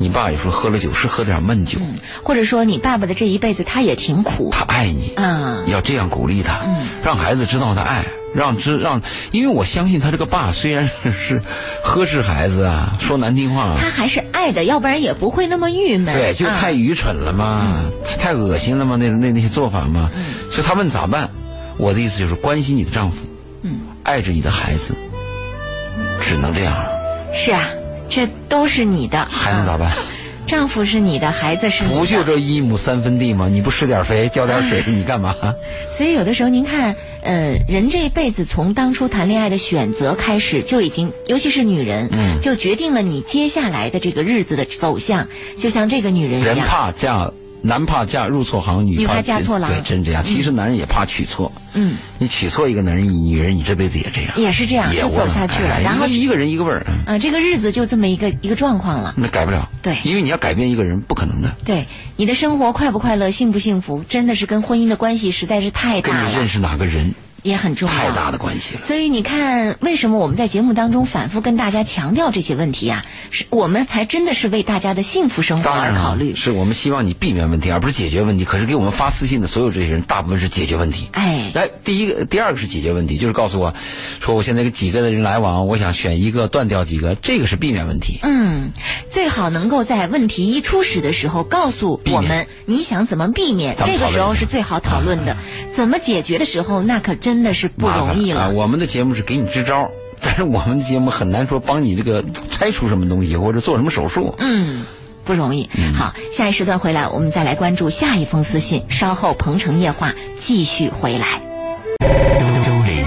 [0.03, 1.95] 你爸有时候喝了酒是喝点闷酒，嗯，
[2.25, 4.51] 或者说你爸爸的这一辈子他也挺苦。
[4.53, 5.71] 他爱你，嗯。
[5.71, 6.89] 要这样鼓励他，嗯。
[7.05, 9.01] 让孩子知道他爱，让知让，
[9.31, 11.43] 因为我相信他这个爸虽然是是
[11.85, 16.15] 呵斥孩子啊，说难听话，他还是爱的，要不然也不会那么郁闷。
[16.15, 20.51] 对，就啊太愚蠢了嘛，太太恶心了嘛，那那那些做法嘛，嗯。
[20.51, 21.31] 所以他问咋办？
[21.79, 23.17] 我的意思就是关心你的丈夫，
[23.63, 24.95] 嗯，爱着你的孩子，
[26.21, 26.75] 只能这样，
[27.35, 27.65] 是啊，
[28.15, 29.91] 这都是你的，还能咋办？
[29.91, 29.97] 啊
[30.45, 33.49] 丈夫是你的，孩子是你的，不就这一亩三分地吗？
[33.49, 35.35] 你不施点肥，浇点水， 你干嘛？
[35.97, 45.29] 所以有的时候您看，呃，人这一辈子从当初谈恋爱的选择开始，就已经，尤其是女人，嗯就决定了你接下来的这个日子的走向。
[45.59, 47.31] 就像这个女人一人，怕嫁，
[47.63, 50.25] 男怕嫁入错行，女女怕嫁错郎对，真这样。
[50.25, 55.75] 其实男人也怕娶错，嗯，你娶错一个男人，女人你这辈子也这样，也是这样，就走下去了。
[55.75, 59.15] 哎然后，一个人一个味儿，嗯呃，这个日子就这么一个一个状况了。
[59.17, 59.69] 那改不了。
[59.81, 61.55] 对因为你要改变一个人，不可能的。
[61.65, 61.87] 对，
[62.17, 67.95] 你的生活快不快乐、幸不幸福，真的是跟婚姻的关系实在是太大了，跟你认识哪个人也很重要。
[67.95, 68.81] 太大的关系了。
[68.87, 73.05] 所以你看，为什么我们在节目当中反复跟大家强调这些问题啊？
[73.31, 76.35] 是我们才真的是为大家的幸福生活当然了而考虑。
[76.37, 78.45] 是我们希望你避免问题，而不是解决问题。
[78.45, 81.09] 可是给我们发私信的所有这些人，大部分是解决问题。
[81.13, 83.75] 哎，来，第一个、第二个是解决问题，就是告诉我，
[84.21, 88.19] 说我现在跟几个的人来往，我想选一个断掉几个，这个是避免问题。
[88.23, 88.71] 嗯，
[89.11, 95.37] 最好能够在问题一初始的时候告诉我们你想怎么避免，这个时候是最好讨论的。
[95.75, 98.41] 怎么解决的时候，那可真的是不容易了。
[98.43, 98.49] 啊！
[98.49, 99.89] 我们的节目是给你支招，
[100.21, 104.35] 但是我们的节目很难说帮你这个拆除什么东西或者做什么手术。
[104.39, 104.85] 嗯，
[105.25, 105.71] 不容易。
[105.77, 108.83] 嗯好，下一时段回来，我们再来关注下一封私信。
[108.91, 111.41] 稍后鹏城夜话继续回来。
[112.41, 113.02] 周周玲。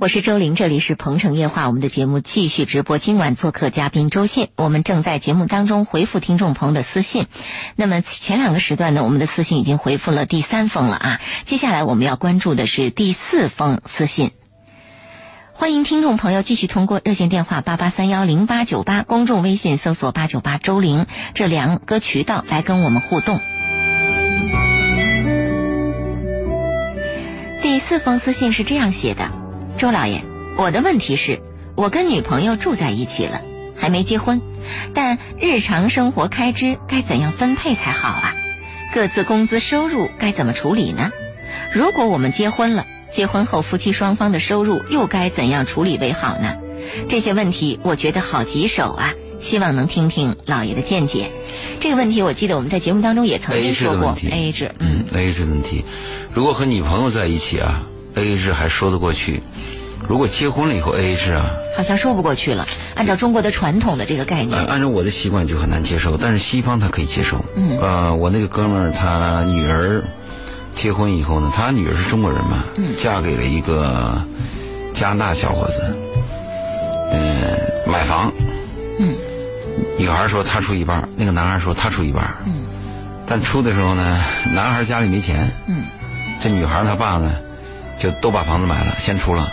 [0.00, 2.98] 我是周玲，这里是鹏城夜话，我们的节目继续直播。
[2.98, 7.26] 今晚做客嘉宾周信，我们正在节目当中回复听众朋友的私信。
[7.74, 11.20] 那么前两个时段呢，我们的私信已经回复了第三封了啊。
[11.46, 14.30] 接下来我们要关注的是第四封私信。
[15.52, 23.40] 欢迎听众朋友继续通过热线电话八八三幺零八九八，公众微信搜索八九八周玲这两个渠道来跟我们互动。
[27.62, 29.28] 第四封私信是这样写的：
[29.78, 30.24] 周老爷，
[30.56, 31.38] 我的问题是，
[31.76, 33.40] 我跟女朋友住在一起了，
[33.76, 34.42] 还没结婚，
[34.92, 38.34] 但日常生活开支该怎样分配才好啊？
[38.92, 41.12] 各自工资收入该怎么处理呢？
[41.72, 46.56] 如果我们结婚了，结婚后夫妻双方的收入又该怎样处理为好呢？
[47.08, 51.30] 这些问题我觉得好棘手啊，希望能听听老爷的见解。
[51.78, 55.84] 这个问题我记得我们在节目当中也曾经说过 A 制，嗯，A 制的问题，
[56.34, 59.42] 如果和女朋友在一起啊，A 制还说得过去。
[60.08, 62.66] 如果结婚了以后 A 制啊，好像说不过去了。
[62.94, 67.44] 按照中国的传统的这个概念呃，，按照我的习惯就很难接受，但是西方他可以接受。
[67.56, 70.02] 嗯呃，我那个哥们儿他女儿
[70.74, 74.22] 结婚以后呢，他女儿是中国人嘛，嗯嫁给了一个
[74.94, 75.94] 加拿大小伙子，
[77.10, 78.32] 呃，买房，
[79.00, 79.14] 嗯
[79.98, 82.62] 女孩说她出一半，那个男孩说他出一半，嗯
[83.26, 85.82] 但出的时候呢，男孩家里没钱，嗯
[86.40, 87.34] 这女孩她爸呢
[87.98, 89.48] 就都把房子买了，先出了。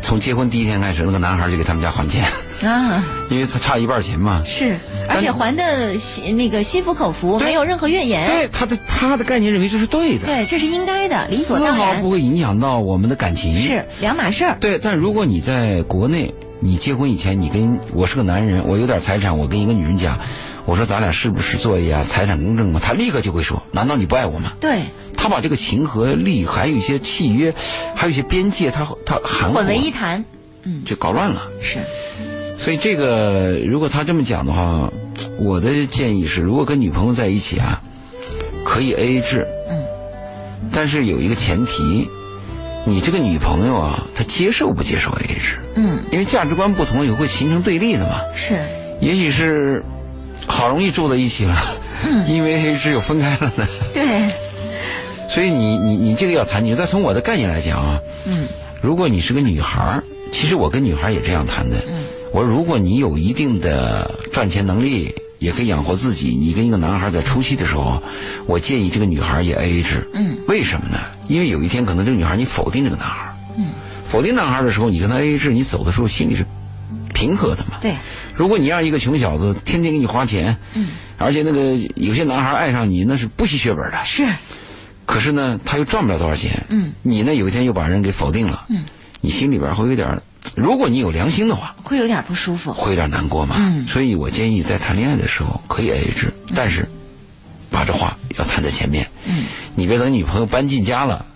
[0.00, 2.24] 从结婚第一天开始，那个男孩就给他们家还钱，
[2.62, 4.42] 啊， 因为他差一半钱嘛。
[4.46, 8.28] 是，而且还的心那个心服口服，没有任何怨言。
[8.28, 12.10] 对，他的他的概念认为这是对的，对，这是应该的，理所当然毫不。
[12.10, 13.60] 会影响到我们的感情。
[13.60, 14.56] 是两码事儿。
[14.60, 20.16] 对，但如果你在国内，你结婚以前，你跟我是个男人，我有点财产，我跟一个女人讲，
[20.68, 22.78] 我说咱俩是不是做一下，财产公证嘛？
[22.78, 24.52] 他立刻就会说，难道你不爱我吗？
[24.60, 24.82] 对，
[25.16, 27.54] 他把这个情和利，还有一些契约，
[27.94, 30.22] 还有一些边界，他他含混为一谈。
[30.64, 31.40] 嗯，就搞乱了。
[31.62, 31.78] 是，
[32.62, 34.92] 所以这个如果他这么讲的话，
[35.38, 37.80] 我的建议是，如果跟女朋友在一起啊，
[38.62, 39.82] 可以 A A 制，嗯，
[40.70, 42.10] 但是有一个前提，
[42.84, 45.56] 你这个女朋友啊，她接受不接受 A A 制？
[45.76, 48.20] 嗯，因为价值观不同，也会形成对立的嘛。
[48.36, 48.58] 是，
[49.00, 49.82] 也许是
[50.46, 51.56] 好容易住在一起了，
[52.04, 53.66] 嗯因为制又分开了呢。
[53.92, 54.30] 对，
[55.28, 58.46] 所以你你你这个要谈，你再从我的概念来讲啊，嗯
[58.80, 61.76] 如果你是个女孩儿，其实我跟女孩儿也这样谈的。
[61.88, 68.02] 嗯我说如果你有一定的赚钱能力，也可以养活自己，你跟一个男孩在初期的时候，
[68.46, 70.06] 我建议这个女孩也 A A 制。
[70.12, 70.98] 嗯为什么呢？
[71.26, 73.66] 因为有一天可能这个女孩你否定这个男孩，嗯，
[74.10, 76.44] 否定男孩的时候，你跟他 A A 制，你走的时候心里是
[77.18, 77.78] 平和的嘛。
[77.80, 77.96] 对，
[78.34, 80.86] 如果你让一个穷小子天天给你花钱，嗯，
[81.18, 83.98] 而且那个有些男孩爱上你，那是不惜血本的。
[84.04, 84.24] 是，
[85.04, 86.64] 可是呢，他又赚不了多少钱。
[86.68, 88.64] 嗯你呢，有一天又把人给否定了。
[88.68, 88.84] 嗯，
[89.20, 90.22] 你心里边会有点，
[90.54, 92.72] 如果你有良心的话，会有点不舒服。
[92.72, 93.56] 会有点难过嘛。
[93.58, 96.88] 嗯所以我建议在谈恋爱的时候可以 AA 制，但是
[97.70, 99.08] 把这话要谈在前面。
[99.26, 99.44] 嗯
[99.74, 101.26] 你别等女朋友搬进家了，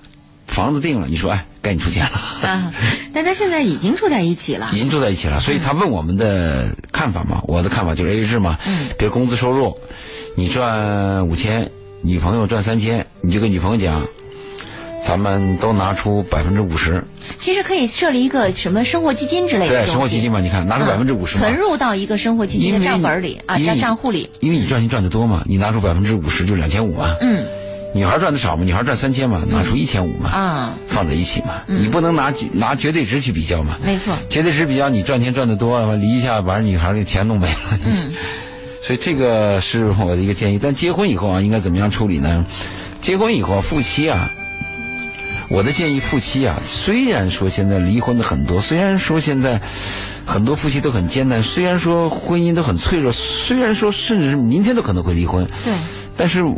[0.52, 2.18] 房子定了，你说哎，该你出钱了。
[2.48, 2.72] 啊，
[3.12, 4.76] 但他现在已经住在一起了已。
[4.76, 8.58] 经住在一起了，所以他问我们的看法嘛，我的看法就是 A A 制嘛。
[8.66, 9.76] 嗯比如工资收入，
[10.36, 11.70] 你赚五千，
[12.02, 14.06] 女朋友赚三千，你就跟女朋友讲，
[15.06, 17.02] 咱们都拿出百分之五十，
[17.40, 24.30] 其实可以设立一个什么生活基金之类的对生活基金嘛，你看拿出嗯百分之五十，存入到一个生活基金的账本里啊，账账户里。
[24.40, 27.16] 因为你赚钱赚得多嘛，你拿出百分之五十就两千五嘛。
[27.20, 27.44] 嗯
[27.94, 33.76] 女孩赚的少嘛，女孩赚三千嘛，拿出一千五嘛，啊，放在一起嘛，嗯你不能拿拿绝对值去比较嘛。
[33.84, 34.16] 没错。
[34.30, 37.78] 绝对值比较，你赚钱赚的多，离一下把女孩的钱弄没了。
[37.84, 38.12] 嗯
[38.82, 40.58] 所以这个是我的一个建议。
[40.60, 42.44] 但结婚以后啊，应该怎么样处理呢？
[43.00, 44.28] 结婚以后，夫妻啊，
[45.50, 49.60] 我的建议，夫妻啊，虽然说现在离婚的很多，虽然说现在
[50.26, 55.72] 很多夫妻都很艰难，虽然说婚姻都很脆弱，虽然说甚至是明天都可能会离婚，对，
[56.16, 56.56] 但是我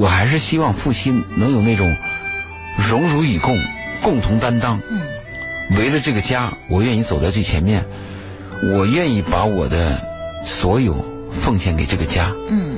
[0.00, 1.94] 我还是希望夫妻能有那种
[2.88, 3.56] 荣辱与共，
[4.02, 4.78] 共同担当。
[4.90, 5.00] 嗯
[5.78, 7.84] 为了这个家，我愿意走在最前面，
[8.74, 10.00] 我愿意把我的
[10.44, 10.96] 所有
[11.42, 12.34] 奉献给这个家。
[12.48, 12.76] 嗯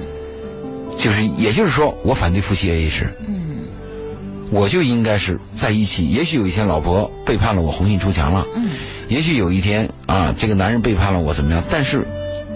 [0.98, 3.64] 就是，也就是说，我反对夫妻 AA 制，嗯
[4.50, 6.06] 我就应该是在一起。
[6.08, 8.68] 也许有一天老婆背叛了我，红杏出墙了；嗯，
[9.08, 11.64] 也许有一天啊，这个男人背叛了我，怎么样？
[11.70, 12.06] 但是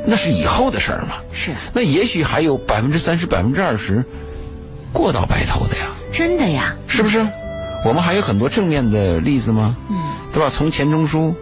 [0.06, 1.16] 那是以后的事儿嘛。
[1.32, 4.04] 是那也许还有百分之三十、百分之二十
[4.92, 6.74] 过到白头的呀，真的呀。
[6.86, 7.26] 是不是？
[7.84, 9.76] 我们还有很多正面的例子吗？
[9.90, 9.96] 嗯，
[10.32, 10.50] 对吧？
[10.50, 11.34] 从钱钟书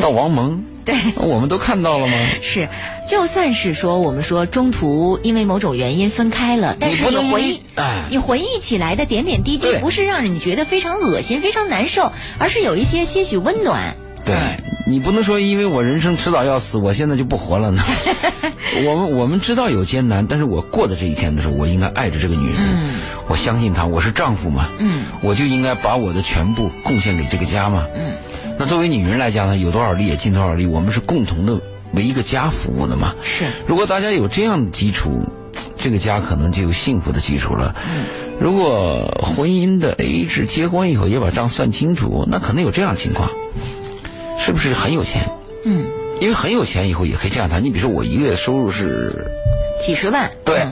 [0.00, 0.94] 到王蒙，对。
[1.16, 2.14] 我们都看到了吗？
[2.42, 2.68] 是，
[3.10, 13.96] 就算是说我们说中途因为某种原因分开了，但是你回忆，哎你回忆起来的点点滴滴，不是让你觉得非常恶心、非常难受，而是有一些些许温暖。
[14.26, 14.36] 对。
[14.88, 17.82] 你不能说因为我人生迟早要死，我现在就不活了呢。
[18.86, 22.90] 我们我们知道有艰难，但是我过的这一天的时候，我应该爱着这个女人，嗯。
[23.28, 25.04] 我相信她，我是丈夫嘛，嗯。
[25.22, 27.86] 我就应该把我的全部贡献给这个家嘛。
[27.96, 28.12] 嗯，
[28.58, 31.58] 那作为女人来讲呢，有多少力也尽多少力，我们是共同的
[31.94, 33.14] 为一个家服务的嘛。
[33.24, 35.24] 是，如果大家有这样的基础，
[35.78, 37.74] 这个家可能就有幸福的基础了。
[37.88, 38.04] 嗯。
[38.38, 43.30] 如果婚姻的 A 制，结婚以后也把账算清楚，那可能有这样情况，
[44.38, 45.28] 是不是很有钱？
[45.64, 45.84] 嗯，
[46.20, 47.62] 因为很有钱以后也可以这样谈。
[47.62, 49.30] 你比如说我一个月收入是
[49.84, 50.30] 几十万。
[50.44, 50.66] 对，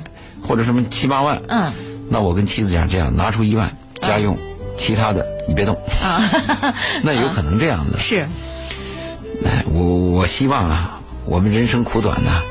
[0.46, 1.72] 或者什么七八万，嗯。
[2.10, 3.70] 那我跟妻子讲这样，拿出一万
[4.02, 4.36] 家用，
[4.78, 5.74] 其他的你别动。
[6.02, 7.98] 嗯啊那有可能这样的。
[7.98, 8.28] 是，
[9.44, 12.42] 哎，我我希望啊，我们人生苦短呐、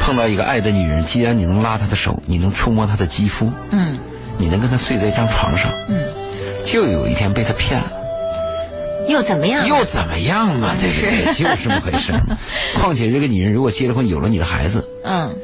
[0.00, 3.98] 碰到一个爱的女人，既然你能拉她的手，你能触摸她的肌肤，嗯
[4.38, 6.02] 你能跟她睡在一张床上，嗯，
[6.64, 7.86] 就有一天被她骗了，
[9.08, 9.66] 又怎么样？
[9.66, 10.74] 又怎么样嘛？
[10.80, 11.32] 对不对？
[11.32, 12.12] 是就是这么回事。
[12.80, 15.34] 况且这个女人如果结了婚，有了你的孩子，嗯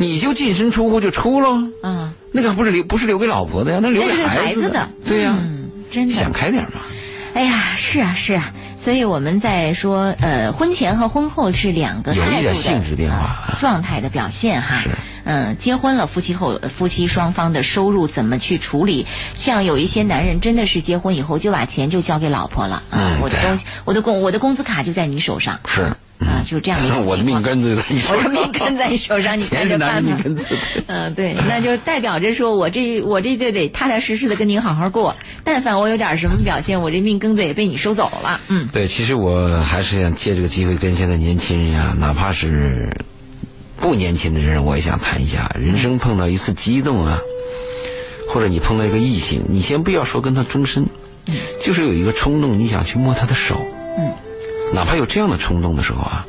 [0.00, 4.88] 你就净身出户就出喽，嗯，那个不是留不是留给老婆的呀，那留给孩子的。
[5.04, 6.14] 对呀、嗯，真的。
[6.14, 6.80] 想开点嘛。
[7.34, 8.52] 哎呀，是啊是啊，
[8.84, 14.76] 所以我们在说，呃，婚前和婚后是两个有一点态度的性质变化呃状态的表现哈。
[14.82, 14.90] 是
[15.30, 19.06] 嗯，结婚了，夫妻后夫妻双方的收入怎么去处理？
[19.38, 25.82] 像有一些男人真的是结婚以后就把钱就交给老婆了啊，嗯啊我的东西，我的工我的工资卡就在你手上，是
[26.20, 30.44] 啊，就这样的一种 我的命根子在你手我的命根在你手上，你看着钱是男办吧命根子。
[30.86, 35.14] 嗯，对，那就代表着说我这我这就得踏踏实实的跟您好好过。
[35.44, 38.40] 但凡我有点什么表现，我这命根子也被你收走了。
[38.48, 42.90] 嗯，对，其实我还是想借这个机会跟现在年轻人呀，哪怕是
[43.80, 47.20] 不年轻的人，我也想谈一下，人生碰到一次激动啊，
[48.28, 50.86] 或者你碰到一个异性，你先不要说跟他终身，
[51.62, 53.60] 就是有一个冲动，你想去摸他的手，
[53.98, 54.12] 嗯，
[54.74, 56.26] 哪怕有这样的冲动的时候啊，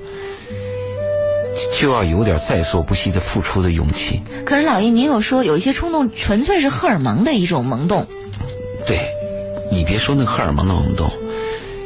[1.80, 4.22] 就要有点在所不惜的付出的勇气。
[4.46, 8.08] 可是老爷，您有说有一些冲动纯粹是荷尔蒙的一种萌动。
[8.88, 9.08] 对，
[9.72, 11.12] 你别说那荷尔蒙的萌动，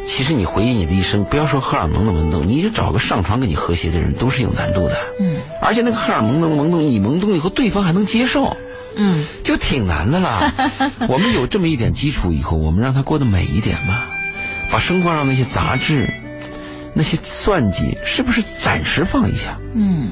[0.07, 4.95] 其实你回忆你的一生，不要说荷尔蒙的萌动，你就找个上床跟你和谐的人，都是有难度的。
[5.19, 8.57] 嗯而且那个荷尔蒙的萌动，你萌动以后，对方还能接受，
[8.95, 10.51] 嗯，就挺难的啦。
[11.07, 14.03] 我们有这么一点基础以后，我们让他过得美一点嘛，
[14.71, 16.11] 把生活上那些杂质、
[16.93, 19.57] 那些算计，是不是暂时放一下？
[19.73, 20.09] 嗯，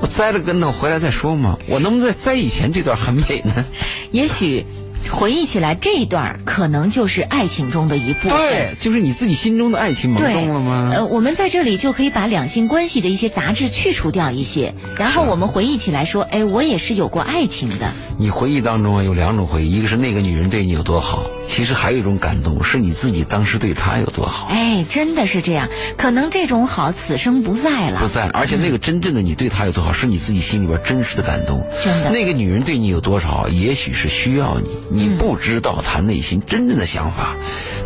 [0.00, 1.58] 我栽了跟头回来再说嘛。
[1.66, 3.64] 我能不能在栽以前这段很美呢？
[4.12, 4.64] 也许
[5.10, 8.38] 回忆起来这一段可能就是爱情中的一部分。
[8.38, 10.90] 对，就是你自己心中的爱情萌，动了吗？
[10.92, 17.92] 呃，我们在这里就可以把两性关系的一些杂质去除掉一些，然后我们回忆起来说，哎，我也是有过爱情的。
[18.18, 24.48] 你回忆当中啊有两种回忆，一个是那个女人对你有多好，其实还有一种感动是你自己当时对她有多好。
[24.48, 28.00] 哎，真的是这样，可能这种好此生不在了。
[28.00, 31.64] 不在，而且那个真正的你对她有多好，是你自己心里边真实的感动。
[31.84, 34.56] 真的那个女人对你有多少，也许是需要
[34.90, 37.34] 你，你嗯不知道他内心真正的想法，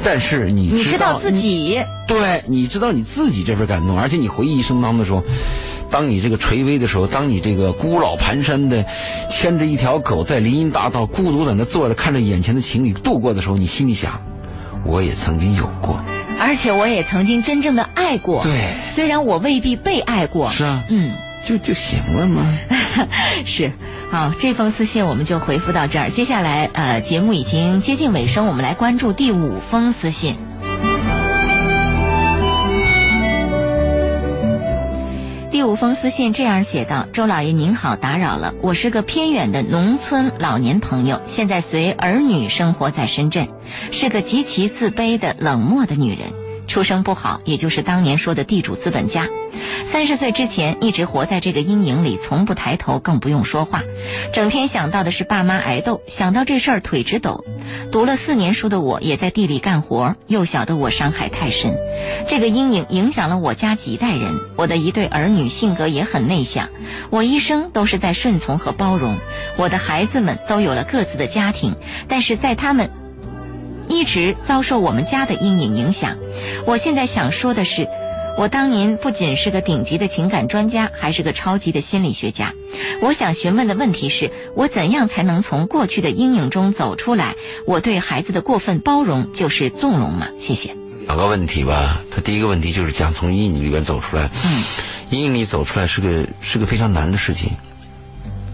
[0.05, 5.25] 但是你知你知道自己，对，你知道你自己这份感动，而且你回忆一生当中的时候，
[5.91, 8.85] 当你这个垂危的时候，当你这个孤老蹒跚的
[9.31, 14.21] 牵着一条狗在林荫大道孤独在那坐着，看着眼前的情侣度过的时候，你心里想，
[14.85, 15.99] 我也曾经有过。
[16.39, 18.45] 而且我也曾经真正的爱过。
[18.45, 20.51] 对虽然我未必被爱过。
[20.53, 21.11] 是啊嗯。
[21.47, 22.47] 就就行了吗？
[23.47, 23.73] 是，
[24.11, 26.11] 好，这封私信我们就回复到这儿。
[26.11, 30.37] 接下来，呃，节目已经接近尾声，我们来关注第五封私信。
[35.51, 43.49] 第五封私信这样写道：“周老爷您好，打扰了，我是个偏远的农村老年朋友，现在随儿女生活在深圳，
[43.91, 46.29] 是个极其自卑的冷漠的女人。”
[46.69, 49.27] 出生不好，也就是当年说的地主资本家。
[49.91, 53.83] 三十岁之前一直活在这个阴影里，从不抬头，更不用说话。
[54.33, 57.43] 整天想到的是爸妈挨斗，想到这事儿腿直抖。
[57.91, 61.75] 读了四年书的我，也在地里干活，幼小的我伤害太深，
[62.29, 64.35] 这个阴影影响了我家几代人。
[64.57, 66.69] 我的一对儿女性格也很内向，
[67.11, 69.17] 我一生都是在顺从和包容。
[69.57, 71.75] 我的孩子们都有了各自的家庭，
[72.09, 72.91] 但是在他们。
[73.89, 76.17] 一直遭受我们家的阴影影响。
[76.67, 77.87] 我现在想说的是，
[78.37, 82.53] 我当年不仅是个顶级的情感专家，还是个超级的心理学家。
[83.01, 87.35] 我想询问的问题是，我怎样才能从过去的阴影中走出来？
[87.67, 90.29] 我对孩子的过分包容就是纵容吗？
[90.39, 90.77] 谢谢。
[91.07, 94.63] 两个问题吧，他第一个问题就是讲从阴影里边走出来，嗯，
[95.09, 97.53] 阴影里走出来是个是个非常难的事情，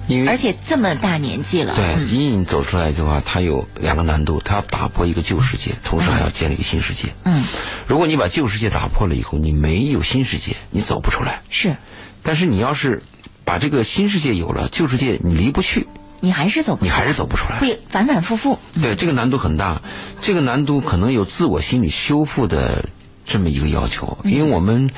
[0.06, 2.08] 因为而且这么大年纪了，对嗯。
[2.08, 7.14] 阴影走出来的话，它有两个难度，它要打破一个旧世界，同时还要建立一个新世界。
[7.24, 7.44] 嗯，
[7.86, 11.40] 如果你把旧世界打破了以后，你没有新世界，你走不出来。
[11.50, 11.76] 是。
[12.22, 13.02] 但是你要是
[13.44, 15.86] 把这个新世界有了，旧世界你离不去，
[16.20, 17.58] 你还是走不出来，你还是走不出来。
[17.58, 18.58] 会反反复复。
[18.80, 19.82] 对，这个难度很大，
[20.22, 22.88] 这个难度可能有自我心理修复的
[23.26, 24.32] 这么一个要求，嗯。
[24.32, 24.90] 因为我们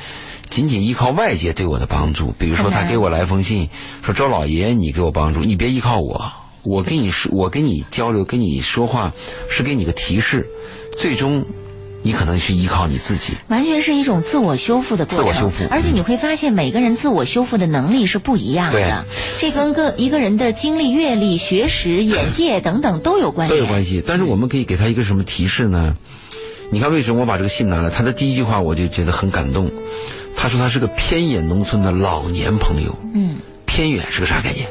[0.49, 3.69] 仅仅依靠外界对我的帮助，比如说他给我来封信，
[4.03, 6.31] 说周老爷你给我帮助，你别依靠我，
[6.63, 9.13] 我跟你说，我跟你交流，跟你说话
[9.49, 10.47] 是给你个提示，
[10.97, 11.45] 最终
[12.03, 13.33] 你可能是依靠你自己。
[13.49, 19.05] 完全是一种自我修复的过程，自我修复而且你会发现每个人自我修复的能力是不一样的，
[19.39, 23.53] 这跟个一个人的经历、阅历、学识、眼界等等都有关系。
[23.53, 24.01] 都有关系。
[24.05, 25.95] 但是我们可以给他一个什么提示呢？
[26.71, 27.89] 你看为什么我把这个信拿来？
[27.89, 29.71] 他的第一句话我就觉得很感动。
[30.35, 32.95] 他说他是个偏远农村的老年朋友。
[33.13, 34.67] 嗯，偏远是个啥概念？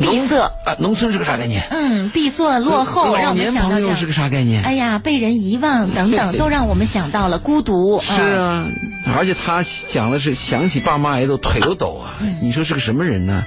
[0.00, 1.62] 闭塞，啊，农村是个啥概念？
[1.70, 4.06] 嗯，闭塞、落后，让老我们年朋友是想到这样。
[4.06, 4.62] 个啥概念？
[4.62, 8.00] 哎呀，被人遗忘等等， 都让我们想到了孤独。
[8.00, 8.66] 是啊，
[9.14, 13.44] 而且他讲的是想起爸妈挨揍腿都抖啊，嗯你说是个什么人呢？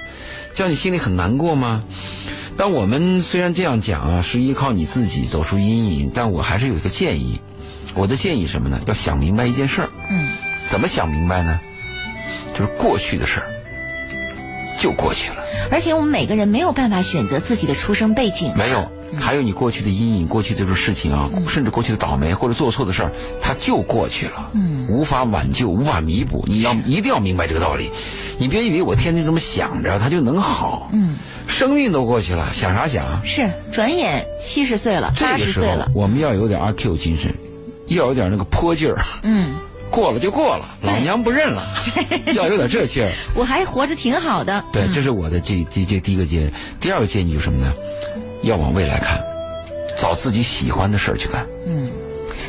[0.54, 1.82] 叫你心里很难过吗？
[2.56, 7.40] 但我们虽然这样讲啊，是依靠你自己走出阴影，但我还是有一个建议。
[7.94, 8.80] 我的建议什么呢？
[8.86, 9.88] 要想明白一件事儿。
[10.10, 10.28] 嗯
[10.68, 11.60] 怎么想明白呢？
[12.52, 13.46] 就是过去的事儿，
[14.80, 15.36] 就过去了。
[15.70, 26.44] 而且我们每个人没有办法选择自己的出生背景，没有，还有你过去的阴影，过去的这种事情啊，甚至过去的倒霉或者做错的事儿，它就过去了，嗯无法挽救，无法弥补。
[26.48, 27.90] 你要一定要明白这个道理，
[28.38, 30.88] 你别以为我天天这么想着，它就能好。
[30.92, 31.16] 嗯，
[31.46, 33.24] 生命都过去了，想啥想？
[33.24, 37.32] 是转眼七十岁了，八这个时候十岁了，我们要有点阿 Q 精神，
[37.86, 38.96] 要有点那个泼劲儿。
[39.22, 39.54] 嗯，
[39.90, 41.66] 过了就过了，老娘不认了，
[42.34, 43.12] 要有点这劲儿。
[43.34, 44.92] 我还活着挺好的，对，嗯。
[44.94, 46.50] 这是我的这这这第一个建议。
[46.80, 47.72] 第二个建议就是什么呢？
[48.42, 49.20] 要往未来看，
[49.98, 51.46] 找自己喜欢的事儿去干。
[51.66, 51.90] 嗯，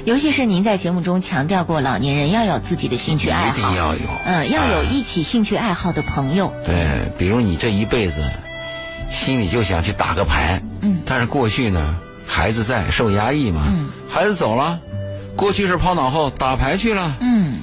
[0.04, 4.02] 尤其是您在节目中强调过，老年人要有自己的兴趣爱好，一定要有。
[4.26, 8.16] 嗯，要有哎一起兴趣爱好的朋友，对，比如你这一辈子
[9.10, 11.02] 心里就想去打个牌，嗯。
[11.06, 11.96] 但是过去呢，
[12.28, 13.90] 孩子在受压抑嘛，嗯。
[14.10, 14.80] 孩子走了，
[15.38, 17.60] 过去是抛脑后打牌去了，嗯，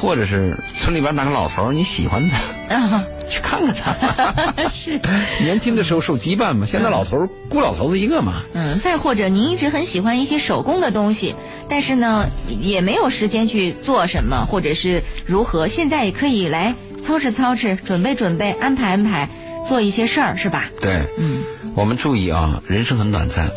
[0.00, 4.68] 或者是村里边哪个老头你喜欢他，啊，去看看他。
[4.68, 5.00] 是。
[5.42, 8.42] 年轻的时候受羁绊嘛，现在老头儿孤老头子一个嘛。
[8.52, 11.34] 嗯，再或者您一直很喜欢一些手工的东西，
[11.70, 16.74] 但是呢也没有时间去做什么，或者是如何，现在也可以来
[17.06, 19.28] 操持操持，准备准备，安排安排，
[19.66, 20.64] 做一些事儿，是吧？
[20.80, 21.42] 对，嗯。
[21.74, 23.50] 我们注意啊，人生很短暂，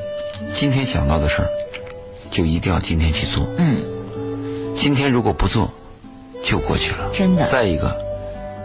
[0.53, 1.47] 今天想到的事儿，
[2.31, 3.47] 就一定要今天去做。
[3.57, 3.81] 嗯，
[4.77, 5.71] 今天如果不做，
[6.43, 7.09] 就过去了。
[7.13, 7.95] 真的再一个，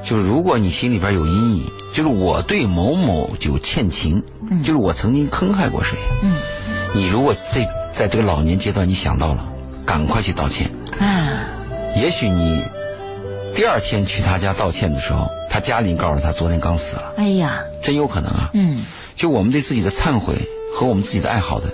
[0.04, 6.36] 就是如果你心里边有阴影，就是我对某某有欠情，嗯就是我曾经坑害过谁，嗯
[6.94, 9.48] 你如果在在这个老年阶段你想到了，
[9.84, 10.70] 赶快去道歉。
[10.98, 11.46] 啊，
[11.96, 12.62] 也许你
[13.54, 18.50] 第二天去他家道歉的时候，他家里告诉他昨天刚死了，哎呀，真有可能啊。
[18.54, 18.84] 嗯。
[19.16, 20.34] 就我们对自己的忏悔
[20.74, 21.66] 和我们自己的爱好的，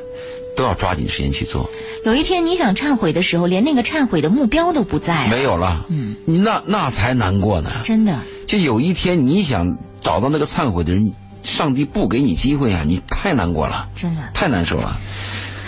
[0.61, 1.71] 都要抓紧时间去做。
[2.05, 5.31] 有一天你想忏悔的时候，连那个忏悔的目标都不在了。
[5.31, 7.71] 没有了，嗯，你那那才难过呢。
[7.83, 15.01] 真的，就有一天你想找到那个忏悔的人，上帝不给你机会啊，你太难过了，真的，太难受了。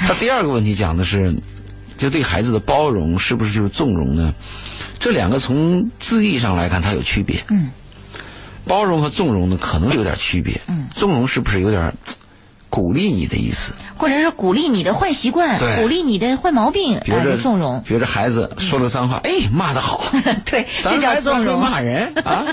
[0.01, 1.35] 他第二个问题讲的是，
[1.97, 4.35] 就对孩子的包容是不是就是纵容呢？
[5.01, 7.43] 这两个从字义上来看，它有区别。
[7.49, 7.71] 嗯
[8.65, 10.61] 包容和纵容呢，可能有点区别。
[10.69, 11.93] 嗯纵容是不是有点
[12.73, 13.71] 鼓励你的意思？
[13.99, 17.83] 或者是鼓励你的坏习惯，鼓励你的坏毛病，呃比如这纵容。
[17.87, 20.03] 比如这孩子说了脏话，哎，骂的好。
[20.47, 21.61] 对，咱这叫纵容。
[21.61, 22.47] 骂人 啊，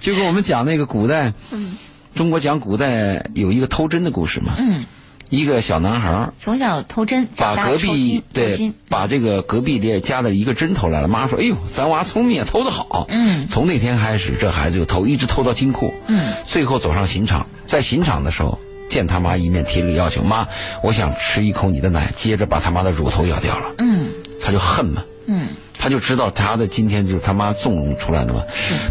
[0.00, 1.76] 就跟我们讲那个古代，嗯
[2.14, 4.54] 中国讲古代有一个偷针的故事嘛。
[4.58, 4.84] 嗯，
[5.28, 15.92] 一个小男孩儿从小偷针，把隔壁对筋把这个隔壁的家的一个针偷来了，妈说：“哎呦，咱娃聪明，偷得好。”嗯从那天开始，这孩子就偷，一直偷到金库。
[16.08, 18.58] 嗯最后走上刑场，在刑场的时候
[18.88, 20.46] 见他妈一面，提了个要求：“妈，
[20.82, 24.08] 我想吃一口你的奶。”接着把他妈的乳头咬掉了，嗯
[24.40, 25.04] 他就恨嘛。
[25.26, 25.48] 嗯
[25.80, 28.42] 他就知道他的今天就是他妈纵容出来的嘛。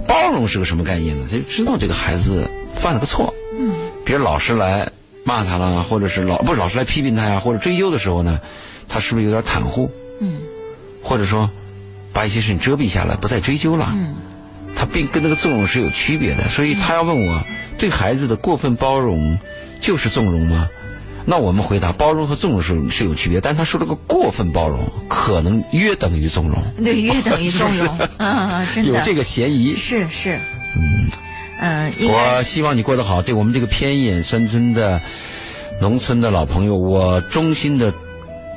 [0.08, 1.28] 包容是个什么概念呢？
[1.30, 2.50] 他就知道这个孩子
[2.82, 3.74] 犯了个错，嗯
[4.06, 4.90] 比如老师来
[5.24, 8.40] 骂他了，或者是老不是老师来批评他呀，或者追究的时候呢，
[8.88, 9.92] 他是不是有点袒护，
[10.22, 10.38] 嗯
[11.04, 11.50] 或者说
[12.14, 13.90] 把一些事情遮蔽下来，不再追究了？
[13.94, 14.16] 嗯
[14.76, 17.42] 他并跟那个纵容是有区别的，所以他要问我
[17.80, 19.40] 对孩子的过分包容
[19.82, 20.68] 就是纵容吗？
[21.30, 26.58] 那我们回答，包容和纵容是是有区别，但是他说了个过分包容，可能约等于纵容。
[26.82, 28.00] 对，约等于纵容
[28.86, 29.76] 有这个嫌疑。
[29.76, 30.40] 是是，
[30.78, 31.12] 嗯，
[31.60, 33.22] 嗯，我希望你过得好。
[33.22, 35.02] 对我们这个偏远山村的
[35.82, 37.92] 农村的老朋友，我衷心的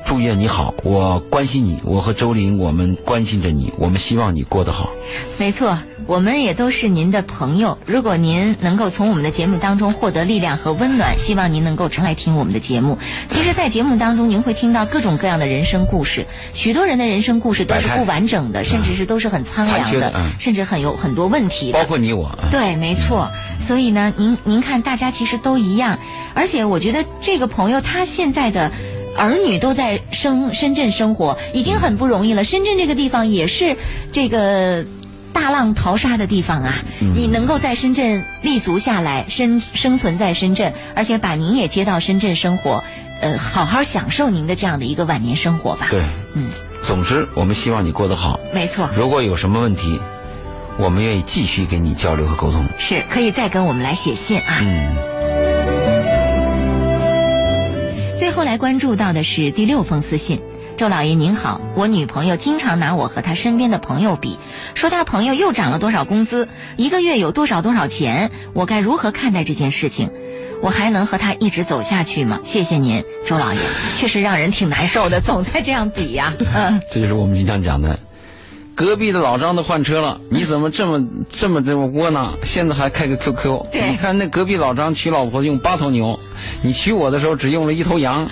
[0.06, 0.74] 祝愿你好。
[0.82, 4.90] 我关心你，我和周林，我们关心着你，我们希望你过得好。
[5.38, 7.78] 没错，我们也都是您的朋友。
[7.86, 12.98] 如果您能够从我们的节目当中获得力量和温暖，希望您能够常来听我们的节目。
[13.30, 21.78] 其实，在节目当中，您会听到各种各样的人生故事，许多人的人生故事都是不完整的，甚至是都是很苍凉的甚至很有很多问题的。
[21.78, 22.26] 包括你我。
[22.26, 23.28] 啊对，没错。
[23.68, 25.98] 所以呢，您您看，大家其实都一样，
[26.34, 28.70] 而且我觉得这个朋友他现在的。
[29.16, 32.44] 儿女都在深深圳生活，已经很不容易了。
[32.44, 33.76] 深圳这个地方也是
[34.12, 34.84] 这个
[35.32, 36.74] 大浪淘沙的地方啊。
[37.00, 42.82] 嗯你能够在深圳立足下来，生生存在深圳，而且把您也接到深圳生活，
[43.20, 45.88] 呃，好好享受您的这样的一个晚年生活吧。
[45.90, 46.02] 对，
[46.34, 46.50] 嗯，
[46.86, 48.38] 总之我们希望你过得好。
[48.54, 50.00] 没错，如果有什么问题，
[50.78, 52.64] 我们愿意继续跟你交流和沟通。
[52.78, 54.58] 是可以再跟我们来写信啊。
[54.62, 54.96] 嗯，
[58.20, 60.42] 最后来关注到的是第六封私信。
[60.76, 64.36] 周老爷您好，我女朋友经常拿我和她身边的朋友比，
[64.74, 66.46] 说她朋友又涨了多少工资，
[66.76, 70.10] 一个月有多少多少钱，我该如何看待这件事情？
[70.60, 72.40] 我还能和她一直走下去吗？
[72.44, 73.60] 谢谢您，周老爷，
[73.98, 77.98] 确实让人挺难受的，总在这样比呀、 嗯这就是我们经常讲的，
[78.74, 82.34] 隔壁的老张都换车了，你怎么这么这么这么窝囊？
[82.44, 83.70] 现在还开个 QQ？
[83.72, 86.20] 对你看那隔壁老张娶老婆用八头牛，
[86.62, 88.28] 你娶我的时候只用了一头羊，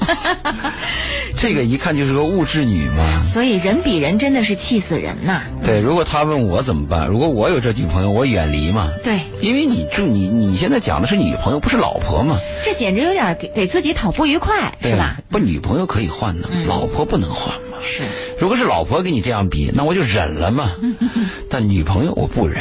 [1.37, 3.25] 这个一看就是个物质女嘛。
[3.33, 5.43] 所以人比人真的是气死人呐。
[5.65, 8.91] 对，如果他问我怎么办，如果我有这女朋友，我远离嘛。
[9.03, 12.39] 对，因为你就你你现在讲的是女朋友，不是老婆嘛？
[12.65, 15.17] 这简直有点给给自己讨不愉快，对是吧？？
[15.31, 17.79] 不，女朋友可以换的，嗯老婆不能换嘛。
[17.81, 18.03] 是，
[18.41, 20.73] 如果是老婆跟你这样比，那我就忍了嘛。
[21.49, 22.61] 但女朋友我不忍，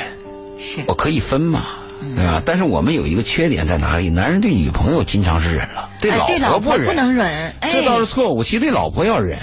[0.60, 2.42] 是我可以分嘛，嗯对吧？
[2.46, 4.10] 但是我们有一个缺点在哪里？
[4.10, 6.86] 男人对女朋友经常是忍了，对老婆不忍。
[6.86, 8.44] 婆不能忍，哎，这倒是错误。
[8.44, 9.40] 其实对老婆要忍，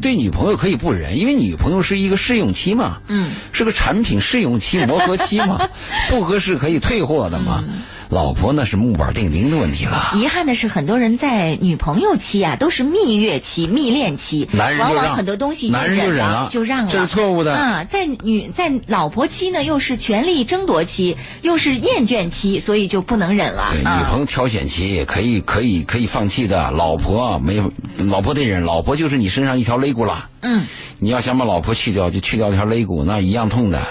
[0.00, 5.60] 对女朋友可以不忍，因为女朋友是一个试用期嘛，嗯，是个产品试用期、磨合期嘛，
[6.08, 7.62] 不合适可以退货的嘛。
[7.66, 7.78] 嗯
[8.10, 10.12] 老婆那是木板钉钉的问题了。
[10.14, 17.84] 遗憾的是，很多人在女朋友期啊，都是蜜月期、蜜恋期，往往男人就让很多东西男人就忍忍了就让了，这是错误的啊。
[17.84, 23.98] 在女在老婆期呢，又是权力争夺期，又是厌倦期，所以就不能忍了对，啊。
[23.98, 27.70] 女朋友挑选期也可以可以可以放弃的，老婆没有，
[28.08, 30.28] 老婆得忍，老婆就是你身上一条肋骨了。
[30.40, 30.66] 嗯，
[30.98, 33.86] 你要想把老婆去掉，就去掉一条肋骨，那一样痛的。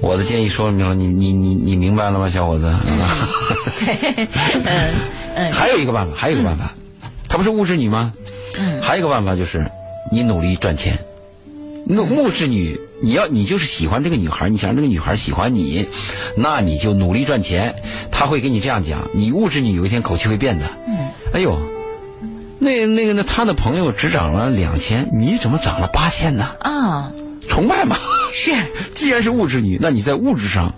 [0.00, 2.72] 我的建议说明了，你你你你明白了吗，小伙子？
[2.86, 3.00] 嗯
[5.34, 6.72] 嗯 还有一个办法，还有一个办法，
[7.28, 8.12] 她不是物质女吗？
[8.56, 9.66] 嗯还有一个办法就是，
[10.12, 10.98] 你努力赚钱。
[11.90, 15.86] 那物质女，你要你就是喜欢这个女孩，你想让这个女孩喜欢你，
[16.36, 17.74] 那你就努力赚钱。
[18.10, 20.66] 她会跟你这样讲，你物质女有一天口气会变的。
[20.86, 21.58] 嗯，哎呦，
[22.58, 26.50] 那那个那他的朋友只涨了两千，你怎么涨了八千呢？
[26.60, 27.10] 啊，
[27.48, 27.98] 崇拜嘛。
[28.32, 28.52] 是，
[28.94, 30.72] 既然是物质女，那你在物质上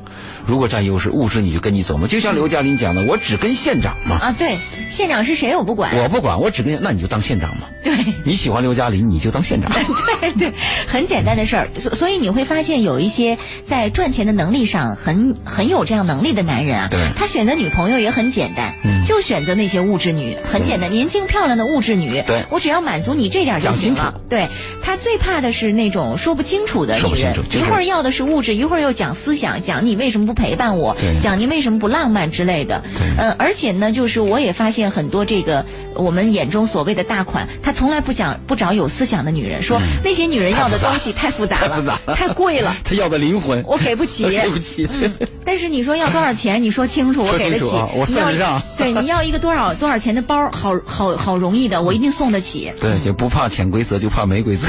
[0.50, 2.08] 如果占优势，物质你就跟你走嘛。
[2.08, 4.58] 就像刘嘉玲讲的，我只跟县长嘛，啊，对，
[4.90, 7.68] 县长是谁我不管，我不管，我只跟那你就当县长嘛。
[7.84, 7.92] 对。
[8.24, 9.70] 你喜欢刘嘉玲，你就当县长。
[10.20, 10.52] 对对，
[10.88, 13.38] 很简单的事儿，所所以你会发现有一些
[13.68, 24.14] 在赚钱的能力上很很有这样能力的男人啊，对他选择女朋友也很简单，嗯就选择那些物质女，很简单，年轻漂亮的物质女，对我只要满足你这点就行了。
[24.28, 24.48] 对
[24.82, 32.82] 他最怕的是那种说不清楚的说不女人一会儿要的是物质，一会儿又讲思想，讲你为什么不陪伴我，讲您为什么不浪漫之类的。
[33.00, 35.64] 嗯呃，而且呢，就是我也发现很多这个
[35.94, 42.74] 我们眼中所谓的大款，他从来不讲不找有思想的女人，说嗯那些女人要的东西太复杂太杂了，太贵了。
[42.82, 44.88] 他要的灵魂，我给不起， 我给不起。
[44.90, 45.12] 嗯，
[45.44, 46.62] 但是你说要多少钱？
[46.62, 47.88] 你说清楚，我给得起啊。
[47.94, 52.72] 我算得上 对，你要一个多少多少钱的包，好好好容易的，我一定送得起。
[52.80, 54.66] 对，就不怕潜规则，就怕没规则。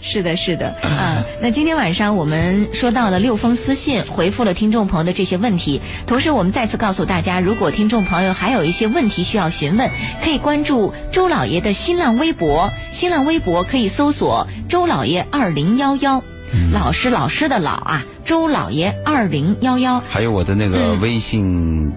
[0.00, 5.80] 是的，是的，啊，那今天晚上我们说到了六封私信，回复了听众朋友的这些问题。
[6.06, 9.90] 同时，我们再次告诉大家，如果听众朋友还有一些问题需要询问，
[10.22, 16.22] 可以关注周老爷的新浪微博，新浪微博可以搜索“周老爷二零幺幺”，
[16.52, 20.00] 嗯老师老师的老啊，周老爷二零幺幺。
[20.08, 21.92] 还有我的那个嗯微信，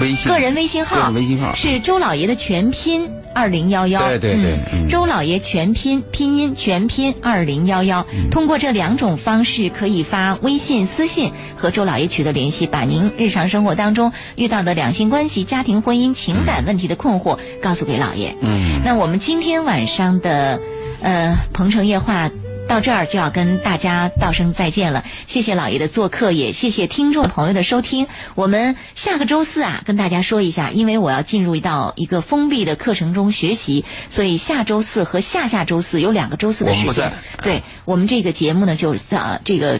[0.00, 0.30] 微信。
[0.30, 1.54] 个人微信号，个人微信号。
[1.54, 18.34] 是周老爷的全拼二零幺幺，对对对嗯周老爷全拼拼音全拼二零幺幺嗯，通过这两种方式可以发微信私信和周老爷取得联系，把您日常生活当中遇到的两性关系、家庭婚姻、情感问题的困惑告诉给老爷。
[18.42, 20.60] 嗯，那我们今天晚上的
[21.02, 22.30] 呃鹏城夜话。
[22.72, 28.06] 到这儿就要跟大家道声再见了，谢谢老爷的做客，也谢谢听众朋友的收听。
[28.34, 37.12] 我们下个周四啊，跟大家说一下，因为我要进入到一个封闭的课程中学习，所以下周四和下下周四有两个周四的时间我们不在。
[37.42, 39.78] 对我们这个节目呢，就是呃这个。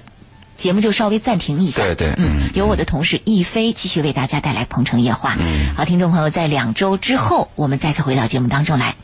[0.59, 5.35] 节目就稍微暂停一下，对对嗯嗯，由我的同事易飞继续为大家带来《鹏城夜话》。
[5.41, 8.95] 嗯好，听众朋友，在两周之后，我们再次回到节目当中来，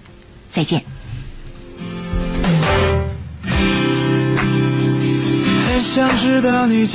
[0.53, 0.84] 再见。
[5.99, 6.86] 想知道你